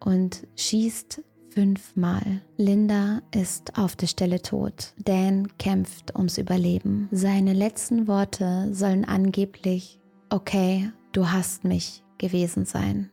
und 0.00 0.46
schießt 0.56 1.22
fünfmal. 1.50 2.40
Linda 2.56 3.22
ist 3.34 3.78
auf 3.78 3.96
der 3.96 4.06
Stelle 4.06 4.42
tot. 4.42 4.92
Dan 4.98 5.48
kämpft 5.58 6.14
ums 6.16 6.38
Überleben. 6.38 7.08
Seine 7.10 7.52
letzten 7.52 8.06
Worte 8.06 8.68
sollen 8.72 9.04
angeblich, 9.04 10.00
okay, 10.30 10.90
du 11.12 11.30
hast 11.30 11.64
mich 11.64 12.02
gewesen 12.18 12.64
sein. 12.64 13.10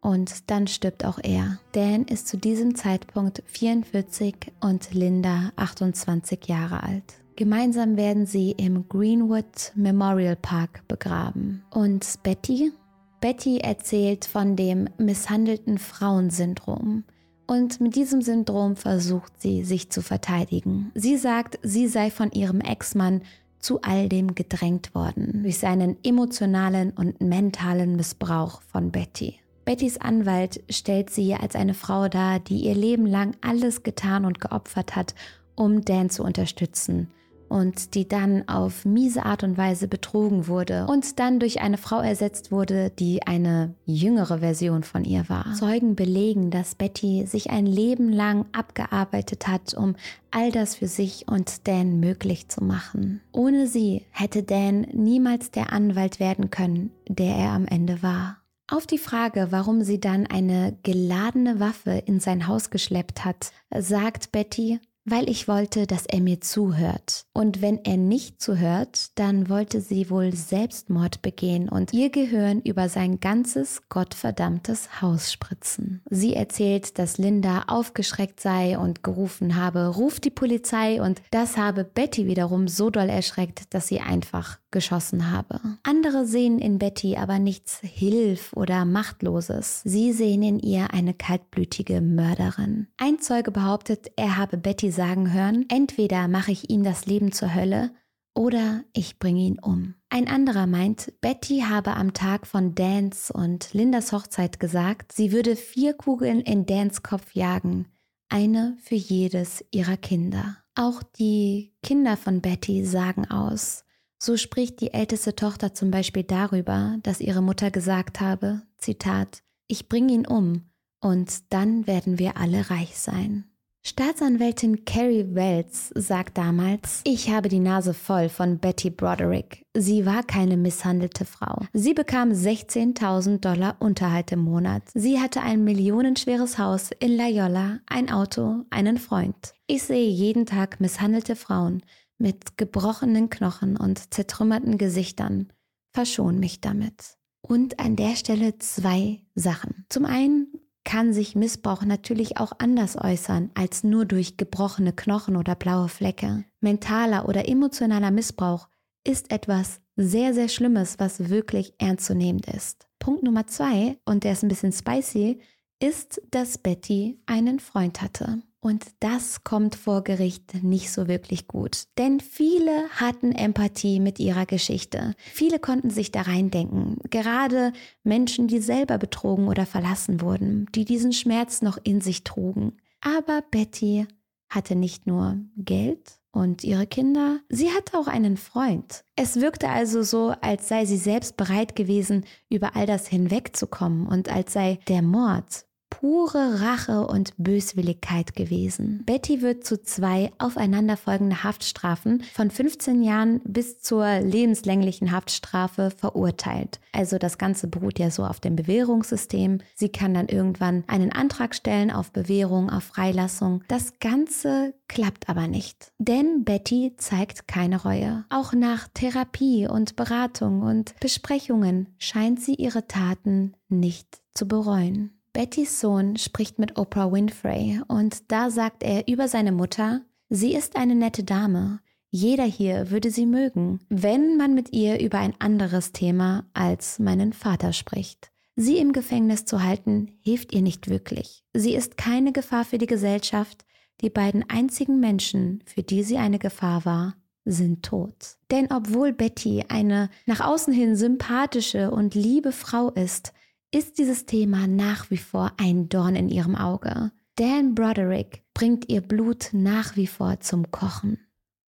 Und 0.00 0.50
dann 0.50 0.66
stirbt 0.66 1.04
auch 1.04 1.20
er. 1.22 1.60
Dan 1.72 2.04
ist 2.04 2.26
zu 2.26 2.36
diesem 2.36 2.74
Zeitpunkt 2.74 3.42
44 3.46 4.34
und 4.60 4.92
Linda 4.92 5.52
28 5.56 6.46
Jahre 6.46 6.82
alt. 6.82 7.04
Gemeinsam 7.36 7.96
werden 7.96 8.26
sie 8.26 8.50
im 8.50 8.88
Greenwood 8.88 9.72
Memorial 9.74 10.36
Park 10.36 10.82
begraben. 10.88 11.64
Und 11.70 12.22
Betty? 12.22 12.72
Betty 13.20 13.58
erzählt 13.58 14.24
von 14.24 14.56
dem 14.56 14.88
misshandelten 14.98 15.78
Frauensyndrom. 15.78 17.04
Und 17.52 17.82
mit 17.82 17.96
diesem 17.96 18.22
Syndrom 18.22 18.76
versucht 18.76 19.42
sie, 19.42 19.62
sich 19.62 19.90
zu 19.90 20.00
verteidigen. 20.00 20.90
Sie 20.94 21.18
sagt, 21.18 21.58
sie 21.62 21.86
sei 21.86 22.10
von 22.10 22.32
ihrem 22.32 22.62
Ex-Mann 22.62 23.20
zu 23.58 23.82
all 23.82 24.08
dem 24.08 24.34
gedrängt 24.34 24.94
worden 24.94 25.42
durch 25.42 25.58
seinen 25.58 25.98
emotionalen 26.02 26.92
und 26.92 27.20
mentalen 27.20 27.96
Missbrauch 27.96 28.62
von 28.62 28.90
Betty. 28.90 29.34
Bettys 29.66 29.98
Anwalt 29.98 30.62
stellt 30.70 31.10
sie 31.10 31.34
als 31.34 31.54
eine 31.54 31.74
Frau 31.74 32.08
dar, 32.08 32.40
die 32.40 32.64
ihr 32.64 32.74
Leben 32.74 33.04
lang 33.04 33.36
alles 33.42 33.82
getan 33.82 34.24
und 34.24 34.40
geopfert 34.40 34.96
hat, 34.96 35.14
um 35.54 35.84
Dan 35.84 36.08
zu 36.08 36.24
unterstützen 36.24 37.10
und 37.52 37.94
die 37.94 38.08
dann 38.08 38.48
auf 38.48 38.86
miese 38.86 39.26
Art 39.26 39.44
und 39.44 39.58
Weise 39.58 39.86
betrogen 39.86 40.46
wurde 40.46 40.86
und 40.86 41.18
dann 41.18 41.38
durch 41.38 41.60
eine 41.60 41.76
Frau 41.76 42.00
ersetzt 42.00 42.50
wurde, 42.50 42.90
die 42.98 43.26
eine 43.26 43.74
jüngere 43.84 44.38
Version 44.38 44.84
von 44.84 45.04
ihr 45.04 45.28
war. 45.28 45.52
Zeugen 45.54 45.94
belegen, 45.94 46.50
dass 46.50 46.74
Betty 46.74 47.26
sich 47.26 47.50
ein 47.50 47.66
Leben 47.66 48.10
lang 48.10 48.46
abgearbeitet 48.52 49.48
hat, 49.48 49.74
um 49.74 49.96
all 50.30 50.50
das 50.50 50.76
für 50.76 50.88
sich 50.88 51.28
und 51.28 51.68
Dan 51.68 52.00
möglich 52.00 52.48
zu 52.48 52.64
machen. 52.64 53.20
Ohne 53.32 53.66
sie 53.66 54.06
hätte 54.10 54.42
Dan 54.42 54.86
niemals 54.94 55.50
der 55.50 55.74
Anwalt 55.74 56.20
werden 56.20 56.48
können, 56.48 56.90
der 57.06 57.36
er 57.36 57.50
am 57.50 57.66
Ende 57.66 58.02
war. 58.02 58.38
Auf 58.66 58.86
die 58.86 58.96
Frage, 58.96 59.48
warum 59.50 59.82
sie 59.82 60.00
dann 60.00 60.26
eine 60.26 60.78
geladene 60.82 61.60
Waffe 61.60 62.02
in 62.06 62.20
sein 62.20 62.46
Haus 62.46 62.70
geschleppt 62.70 63.26
hat, 63.26 63.52
sagt 63.78 64.32
Betty, 64.32 64.80
weil 65.04 65.28
ich 65.28 65.48
wollte, 65.48 65.86
dass 65.86 66.06
er 66.06 66.20
mir 66.20 66.40
zuhört. 66.40 67.24
Und 67.32 67.60
wenn 67.60 67.84
er 67.84 67.96
nicht 67.96 68.40
zuhört, 68.40 69.18
dann 69.18 69.48
wollte 69.48 69.80
sie 69.80 70.10
wohl 70.10 70.32
Selbstmord 70.32 71.22
begehen 71.22 71.68
und 71.68 71.92
ihr 71.92 72.10
Gehirn 72.10 72.60
über 72.60 72.88
sein 72.88 73.20
ganzes 73.20 73.82
gottverdammtes 73.88 75.02
Haus 75.02 75.32
spritzen. 75.32 76.02
Sie 76.08 76.34
erzählt, 76.34 76.98
dass 76.98 77.18
Linda 77.18 77.64
aufgeschreckt 77.66 78.40
sei 78.40 78.78
und 78.78 79.02
gerufen 79.02 79.56
habe, 79.56 79.88
ruf 79.88 80.20
die 80.20 80.30
Polizei 80.30 81.02
und 81.02 81.20
das 81.30 81.56
habe 81.56 81.84
Betty 81.84 82.26
wiederum 82.26 82.68
so 82.68 82.90
doll 82.90 83.08
erschreckt, 83.08 83.74
dass 83.74 83.88
sie 83.88 84.00
einfach 84.00 84.58
geschossen 84.72 85.30
habe. 85.30 85.60
Andere 85.84 86.26
sehen 86.26 86.58
in 86.58 86.78
Betty 86.78 87.16
aber 87.16 87.38
nichts 87.38 87.78
Hilf 87.82 88.52
oder 88.54 88.84
Machtloses. 88.84 89.82
Sie 89.84 90.12
sehen 90.12 90.42
in 90.42 90.58
ihr 90.58 90.92
eine 90.92 91.14
kaltblütige 91.14 92.00
Mörderin. 92.00 92.88
Ein 92.96 93.20
Zeuge 93.20 93.52
behauptet, 93.52 94.10
er 94.16 94.36
habe 94.36 94.56
Betty 94.56 94.90
sagen 94.90 95.32
hören, 95.32 95.66
entweder 95.68 96.26
mache 96.26 96.50
ich 96.50 96.70
ihm 96.70 96.82
das 96.82 97.06
Leben 97.06 97.30
zur 97.30 97.54
Hölle 97.54 97.92
oder 98.34 98.84
ich 98.92 99.18
bringe 99.18 99.42
ihn 99.42 99.58
um. 99.58 99.94
Ein 100.08 100.28
anderer 100.28 100.66
meint, 100.66 101.12
Betty 101.20 101.64
habe 101.68 101.94
am 101.94 102.14
Tag 102.14 102.46
von 102.46 102.74
Dans 102.74 103.30
und 103.30 103.72
Lindas 103.72 104.12
Hochzeit 104.12 104.58
gesagt, 104.58 105.12
sie 105.12 105.32
würde 105.32 105.56
vier 105.56 105.94
Kugeln 105.94 106.40
in 106.40 106.66
Dans 106.66 107.02
Kopf 107.02 107.34
jagen, 107.34 107.88
eine 108.28 108.76
für 108.80 108.94
jedes 108.94 109.64
ihrer 109.70 109.96
Kinder. 109.96 110.56
Auch 110.74 111.02
die 111.02 111.74
Kinder 111.82 112.16
von 112.16 112.40
Betty 112.40 112.84
sagen 112.84 113.30
aus, 113.30 113.84
so 114.22 114.36
spricht 114.36 114.80
die 114.80 114.92
älteste 114.92 115.34
Tochter 115.34 115.74
zum 115.74 115.90
Beispiel 115.90 116.22
darüber, 116.22 116.96
dass 117.02 117.20
ihre 117.20 117.42
Mutter 117.42 117.72
gesagt 117.72 118.20
habe, 118.20 118.62
Zitat, 118.78 119.42
ich 119.66 119.88
bringe 119.88 120.12
ihn 120.12 120.26
um 120.26 120.62
und 121.00 121.52
dann 121.52 121.88
werden 121.88 122.20
wir 122.20 122.36
alle 122.36 122.70
reich 122.70 122.96
sein. 122.96 123.44
Staatsanwältin 123.84 124.84
Carrie 124.84 125.26
Wells 125.34 125.90
sagt 125.96 126.38
damals, 126.38 127.00
ich 127.02 127.30
habe 127.30 127.48
die 127.48 127.58
Nase 127.58 127.94
voll 127.94 128.28
von 128.28 128.58
Betty 128.58 128.90
Broderick. 128.90 129.66
Sie 129.76 130.06
war 130.06 130.22
keine 130.22 130.56
misshandelte 130.56 131.24
Frau. 131.24 131.66
Sie 131.72 131.92
bekam 131.92 132.30
16.000 132.30 133.40
Dollar 133.40 133.74
Unterhalt 133.80 134.30
im 134.30 134.38
Monat. 134.44 134.84
Sie 134.94 135.18
hatte 135.18 135.40
ein 135.42 135.64
millionenschweres 135.64 136.58
Haus 136.58 136.90
in 137.00 137.16
Loyola, 137.16 137.80
ein 137.86 138.08
Auto, 138.08 138.60
einen 138.70 138.98
Freund. 138.98 139.52
Ich 139.66 139.82
sehe 139.82 140.08
jeden 140.08 140.46
Tag 140.46 140.78
misshandelte 140.78 141.34
Frauen, 141.34 141.82
mit 142.22 142.56
gebrochenen 142.56 143.28
Knochen 143.28 143.76
und 143.76 144.14
zertrümmerten 144.14 144.78
Gesichtern. 144.78 145.52
Verschon 145.92 146.38
mich 146.38 146.60
damit. 146.60 147.18
Und 147.42 147.80
an 147.80 147.96
der 147.96 148.16
Stelle 148.16 148.58
zwei 148.58 149.20
Sachen. 149.34 149.84
Zum 149.88 150.06
einen 150.06 150.46
kann 150.84 151.12
sich 151.12 151.36
Missbrauch 151.36 151.84
natürlich 151.84 152.38
auch 152.38 152.52
anders 152.58 152.96
äußern 152.96 153.50
als 153.54 153.84
nur 153.84 154.04
durch 154.04 154.36
gebrochene 154.36 154.92
Knochen 154.92 155.36
oder 155.36 155.54
blaue 155.54 155.88
Flecke. 155.88 156.44
Mentaler 156.60 157.28
oder 157.28 157.48
emotionaler 157.48 158.10
Missbrauch 158.10 158.68
ist 159.04 159.30
etwas 159.32 159.80
sehr, 159.96 160.32
sehr 160.34 160.48
Schlimmes, 160.48 160.98
was 160.98 161.28
wirklich 161.28 161.74
ernstzunehmend 161.78 162.46
ist. 162.46 162.86
Punkt 162.98 163.22
Nummer 163.22 163.46
zwei, 163.46 163.98
und 164.04 164.24
der 164.24 164.32
ist 164.32 164.42
ein 164.42 164.48
bisschen 164.48 164.72
spicy, 164.72 165.40
ist, 165.80 166.22
dass 166.30 166.58
Betty 166.58 167.20
einen 167.26 167.58
Freund 167.58 168.00
hatte. 168.00 168.42
Und 168.64 168.84
das 169.00 169.42
kommt 169.42 169.74
vor 169.74 170.04
Gericht 170.04 170.62
nicht 170.62 170.92
so 170.92 171.08
wirklich 171.08 171.48
gut. 171.48 171.88
Denn 171.98 172.20
viele 172.20 172.88
hatten 172.90 173.32
Empathie 173.32 173.98
mit 173.98 174.20
ihrer 174.20 174.46
Geschichte. 174.46 175.14
Viele 175.18 175.58
konnten 175.58 175.90
sich 175.90 176.12
da 176.12 176.22
reindenken. 176.22 176.98
Gerade 177.10 177.72
Menschen, 178.04 178.46
die 178.46 178.60
selber 178.60 178.98
betrogen 178.98 179.48
oder 179.48 179.66
verlassen 179.66 180.20
wurden, 180.20 180.66
die 180.76 180.84
diesen 180.84 181.12
Schmerz 181.12 181.60
noch 181.60 181.76
in 181.82 182.00
sich 182.00 182.22
trugen. 182.22 182.74
Aber 183.00 183.42
Betty 183.50 184.06
hatte 184.48 184.76
nicht 184.76 185.08
nur 185.08 185.38
Geld 185.56 186.20
und 186.30 186.62
ihre 186.62 186.86
Kinder, 186.86 187.40
sie 187.48 187.70
hatte 187.70 187.98
auch 187.98 188.06
einen 188.06 188.36
Freund. 188.36 189.04
Es 189.16 189.40
wirkte 189.40 189.70
also 189.70 190.04
so, 190.04 190.34
als 190.40 190.68
sei 190.68 190.84
sie 190.84 190.98
selbst 190.98 191.36
bereit 191.36 191.74
gewesen, 191.74 192.24
über 192.48 192.76
all 192.76 192.86
das 192.86 193.08
hinwegzukommen 193.08 194.06
und 194.06 194.30
als 194.32 194.52
sei 194.52 194.78
der 194.86 195.02
Mord 195.02 195.66
pure 196.00 196.60
Rache 196.60 197.06
und 197.06 197.34
Böswilligkeit 197.36 198.34
gewesen. 198.34 199.02
Betty 199.04 199.42
wird 199.42 199.64
zu 199.64 199.82
zwei 199.82 200.32
aufeinanderfolgende 200.38 201.44
Haftstrafen 201.44 202.22
von 202.32 202.50
15 202.50 203.02
Jahren 203.02 203.40
bis 203.44 203.80
zur 203.80 204.20
lebenslänglichen 204.20 205.12
Haftstrafe 205.12 205.90
verurteilt. 205.90 206.80
Also 206.92 207.18
das 207.18 207.38
Ganze 207.38 207.68
beruht 207.68 207.98
ja 207.98 208.10
so 208.10 208.24
auf 208.24 208.40
dem 208.40 208.56
Bewährungssystem. 208.56 209.58
Sie 209.74 209.90
kann 209.90 210.14
dann 210.14 210.28
irgendwann 210.28 210.84
einen 210.86 211.12
Antrag 211.12 211.54
stellen 211.54 211.90
auf 211.90 212.10
Bewährung, 212.10 212.70
auf 212.70 212.84
Freilassung. 212.84 213.62
Das 213.68 213.98
Ganze 214.00 214.74
klappt 214.88 215.28
aber 215.28 215.46
nicht. 215.46 215.92
Denn 215.98 216.44
Betty 216.44 216.94
zeigt 216.96 217.46
keine 217.46 217.82
Reue. 217.82 218.24
Auch 218.30 218.52
nach 218.52 218.88
Therapie 218.94 219.68
und 219.68 219.96
Beratung 219.96 220.62
und 220.62 220.98
Besprechungen 221.00 221.94
scheint 221.98 222.40
sie 222.40 222.54
ihre 222.54 222.86
Taten 222.88 223.54
nicht 223.68 224.20
zu 224.34 224.48
bereuen. 224.48 225.21
Bettys 225.32 225.80
Sohn 225.80 226.16
spricht 226.18 226.58
mit 226.58 226.76
Oprah 226.76 227.10
Winfrey 227.10 227.80
und 227.88 228.30
da 228.30 228.50
sagt 228.50 228.82
er 228.82 229.08
über 229.08 229.28
seine 229.28 229.52
Mutter, 229.52 230.02
sie 230.28 230.54
ist 230.54 230.76
eine 230.76 230.94
nette 230.94 231.24
Dame. 231.24 231.80
Jeder 232.10 232.44
hier 232.44 232.90
würde 232.90 233.10
sie 233.10 233.24
mögen, 233.24 233.80
wenn 233.88 234.36
man 234.36 234.52
mit 234.52 234.74
ihr 234.74 235.00
über 235.00 235.18
ein 235.18 235.34
anderes 235.38 235.92
Thema 235.92 236.44
als 236.52 236.98
meinen 236.98 237.32
Vater 237.32 237.72
spricht. 237.72 238.30
Sie 238.56 238.76
im 238.76 238.92
Gefängnis 238.92 239.46
zu 239.46 239.62
halten, 239.62 240.18
hilft 240.20 240.52
ihr 240.52 240.60
nicht 240.60 240.90
wirklich. 240.90 241.42
Sie 241.54 241.74
ist 241.74 241.96
keine 241.96 242.32
Gefahr 242.32 242.66
für 242.66 242.76
die 242.76 242.86
Gesellschaft. 242.86 243.64
Die 244.02 244.10
beiden 244.10 244.44
einzigen 244.50 245.00
Menschen, 245.00 245.64
für 245.64 245.82
die 245.82 246.02
sie 246.02 246.18
eine 246.18 246.38
Gefahr 246.38 246.84
war, 246.84 247.14
sind 247.46 247.82
tot. 247.82 248.36
Denn 248.50 248.68
obwohl 248.70 249.14
Betty 249.14 249.64
eine 249.68 250.10
nach 250.26 250.40
außen 250.40 250.74
hin 250.74 250.94
sympathische 250.94 251.90
und 251.90 252.14
liebe 252.14 252.52
Frau 252.52 252.90
ist, 252.90 253.32
ist 253.74 253.98
dieses 253.98 254.26
Thema 254.26 254.66
nach 254.66 255.10
wie 255.10 255.16
vor 255.18 255.52
ein 255.56 255.88
Dorn 255.88 256.14
in 256.14 256.28
ihrem 256.28 256.54
Auge. 256.54 257.10
Dan 257.36 257.74
Broderick 257.74 258.44
bringt 258.54 258.88
ihr 258.90 259.00
Blut 259.00 259.48
nach 259.52 259.96
wie 259.96 260.06
vor 260.06 260.40
zum 260.40 260.70
Kochen. 260.70 261.18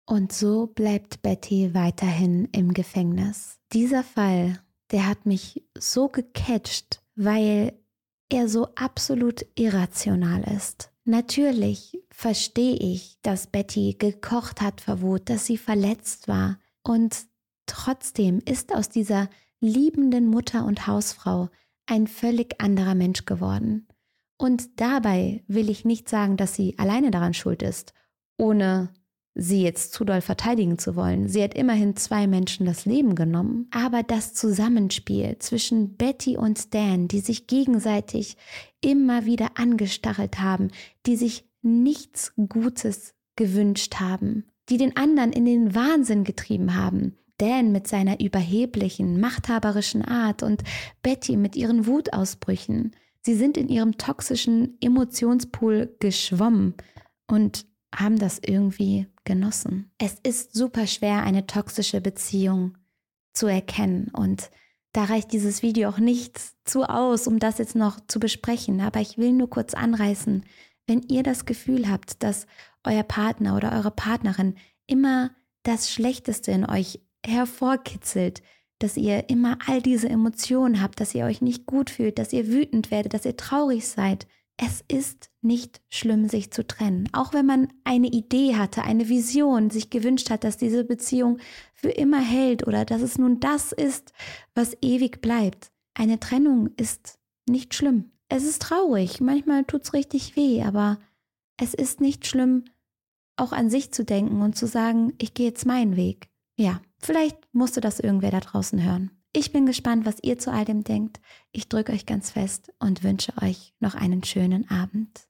Und 0.07 0.33
so 0.33 0.67
bleibt 0.67 1.23
Betty 1.23 1.75
weiterhin 1.75 2.47
im 2.53 2.73
Gefängnis. 2.73 3.59
Dieser 3.73 4.03
Fall, 4.03 4.59
der 4.91 5.07
hat 5.07 5.27
mich 5.27 5.63
so 5.79 6.09
gecatcht, 6.09 7.03
weil 7.15 7.75
er 8.31 8.49
so 8.49 8.69
absolut 8.75 9.45
irrational 9.55 10.43
ist. 10.57 10.91
Natürlich 11.05 12.01
verstehe 12.11 12.77
ich, 12.77 13.19
dass 13.23 13.47
Betty 13.47 13.97
gekocht 13.99 14.61
hat 14.61 14.81
vor 14.81 15.01
Wut, 15.03 15.29
dass 15.29 15.47
sie 15.47 15.59
verletzt 15.59 16.29
war. 16.29 16.59
Und 16.83 17.27
trotzdem 17.67 18.41
ist 18.45 18.75
aus 18.75 18.89
dieser 18.89 19.29
liebenden 19.61 20.27
Mutter 20.27 20.65
und 20.65 20.87
Hausfrau 20.87 21.51
ein 21.91 22.07
völlig 22.07 22.61
anderer 22.61 22.95
Mensch 22.95 23.25
geworden. 23.25 23.87
Und 24.39 24.81
dabei 24.81 25.45
will 25.49 25.69
ich 25.69 25.85
nicht 25.85 26.09
sagen, 26.09 26.37
dass 26.37 26.55
sie 26.55 26.79
alleine 26.79 27.11
daran 27.11 27.35
schuld 27.35 27.63
ist, 27.63 27.93
ohne 28.39 28.91
sie 29.35 29.63
jetzt 29.63 29.93
zu 29.93 30.05
doll 30.05 30.21
verteidigen 30.21 30.79
zu 30.79 30.97
wollen. 30.97 31.29
Sie 31.29 31.43
hat 31.43 31.55
immerhin 31.55 31.97
zwei 31.97 32.27
Menschen 32.27 32.67
das 32.67 32.85
Leben 32.85 33.15
genommen. 33.15 33.69
Aber 33.71 34.03
das 34.03 34.35
Zusammenspiel 34.35 35.37
zwischen 35.39 35.97
Betty 35.97 36.37
und 36.37 36.75
Dan, 36.75 37.09
die 37.09 37.21
sich 37.21 37.47
gegenseitig 37.47 38.37
immer 38.81 39.27
wieder 39.27 39.51
angestachelt 39.57 40.41
haben, 40.41 40.69
die 41.07 41.17
sich 41.17 41.45
nichts 41.63 42.33
Gutes 42.49 43.15
gewünscht 43.37 43.97
haben, 43.97 44.47
die 44.69 44.79
den 44.79 44.97
anderen 44.97 45.33
in 45.33 45.45
den 45.45 45.75
Wahnsinn 45.75 46.25
getrieben 46.25 46.75
haben. 46.75 47.17
Dan 47.41 47.73
mit 47.73 47.87
seiner 47.87 48.21
überheblichen, 48.21 49.21
machthaberischen 49.21 50.05
Art 50.05 50.43
und 50.43 50.63
Betty 51.03 51.37
mit 51.37 51.57
ihren 51.57 51.87
Wutausbrüchen. 51.87 52.95
Sie 53.23 53.35
sind 53.35 53.57
in 53.57 53.69
ihrem 53.69 53.99
toxischen 53.99 54.77
Emotionspool 54.81 55.97
geschwommen 56.01 56.75
und 57.27 57.67
haben 57.95 58.19
das 58.19 58.41
irgendwie 58.45 59.07
genossen. 59.25 59.91
Es 59.99 60.17
ist 60.23 60.55
super 60.55 60.87
schwer, 60.87 61.23
eine 61.23 61.47
toxische 61.47 62.01
Beziehung 62.01 62.77
zu 63.33 63.47
erkennen 63.47 64.11
und 64.13 64.51
da 64.93 65.05
reicht 65.05 65.33
dieses 65.33 65.63
Video 65.63 65.89
auch 65.89 65.99
nicht 65.99 66.41
zu 66.65 66.83
aus, 66.83 67.27
um 67.29 67.39
das 67.39 67.59
jetzt 67.59 67.77
noch 67.77 68.01
zu 68.09 68.19
besprechen. 68.19 68.81
Aber 68.81 69.01
ich 69.01 69.19
will 69.19 69.33
nur 69.33 69.49
kurz 69.49 69.73
anreißen, 69.73 70.45
wenn 70.87 71.03
ihr 71.03 71.23
das 71.23 71.45
Gefühl 71.45 71.89
habt, 71.89 72.23
dass 72.25 72.47
euer 72.85 73.05
Partner 73.05 73.57
oder 73.57 73.73
eure 73.73 73.93
Partnerin 73.93 74.57
immer 74.87 75.31
das 75.63 75.91
Schlechteste 75.91 76.51
in 76.51 76.69
euch 76.69 77.01
hervorkitzelt, 77.27 78.43
dass 78.79 78.97
ihr 78.97 79.29
immer 79.29 79.59
all 79.67 79.83
diese 79.83 80.09
Emotionen 80.09 80.81
habt, 80.83 81.01
dass 81.01 81.15
ihr 81.15 81.25
euch 81.27 81.43
nicht 81.43 81.67
gut 81.67 81.91
fühlt, 81.91 82.19
dass 82.19 82.33
ihr 82.33 82.49
wütend 82.49 82.91
werdet, 82.91 83.15
dass 83.15 83.27
ihr 83.27 83.37
traurig 83.37 83.87
seid, 83.87 84.27
es 84.63 84.85
ist 84.89 85.31
nicht 85.41 85.81
schlimm, 85.89 86.29
sich 86.29 86.51
zu 86.51 86.67
trennen. 86.67 87.09
Auch 87.13 87.33
wenn 87.33 87.47
man 87.47 87.69
eine 87.85 88.09
Idee 88.09 88.57
hatte, 88.57 88.83
eine 88.83 89.09
Vision, 89.09 89.71
sich 89.71 89.89
gewünscht 89.89 90.29
hat, 90.29 90.45
dass 90.45 90.59
diese 90.59 90.85
Beziehung 90.85 91.39
für 91.73 91.89
immer 91.89 92.21
hält 92.21 92.67
oder 92.67 92.85
dass 92.85 93.01
es 93.01 93.17
nun 93.17 93.41
das 93.41 93.73
ist, 93.73 94.13
was 94.55 94.77
ewig 94.83 95.23
bleibt. 95.23 95.73
Eine 95.95 96.21
Trennung 96.21 96.69
ist 96.77 97.19
nicht 97.49 97.75
schlimm. 97.75 98.13
Es 98.29 98.45
ist 98.45 98.63
traurig, 98.63 99.21
manchmal 99.21 99.65
tut 99.65 99.83
es 99.85 99.93
richtig 99.95 100.37
weh, 100.37 100.63
aber 100.63 100.99
es 101.57 101.75
ist 101.75 102.01
nicht 102.01 102.27
schlimm, 102.27 102.65
auch 103.37 103.53
an 103.53 103.71
sich 103.71 103.93
zu 103.93 104.05
denken 104.05 104.43
und 104.43 104.57
zu 104.57 104.67
sagen, 104.67 105.15
ich 105.19 105.35
gehe 105.35 105.47
jetzt 105.47 105.67
meinen 105.67 105.97
Weg. 105.97 106.30
Ja, 106.61 106.79
vielleicht 106.99 107.39
musste 107.55 107.81
das 107.81 108.01
irgendwer 108.01 108.31
da 108.31 108.41
draußen 108.41 108.85
hören. 108.85 109.11
Ich 109.33 109.51
bin 109.51 109.65
gespannt, 109.65 110.05
was 110.05 110.23
ihr 110.23 110.39
zu 110.39 110.53
all 110.53 110.67
dem 110.67 110.85
denkt. 110.85 111.19
Ich 111.53 111.71
drücke 111.71 111.91
euch 111.91 112.05
ganz 112.05 112.33
fest 112.33 112.71
und 112.79 113.03
wünsche 113.03 113.33
euch 113.41 113.73
noch 113.81 113.95
einen 113.95 114.23
schönen 114.25 114.71
Abend. 114.71 115.27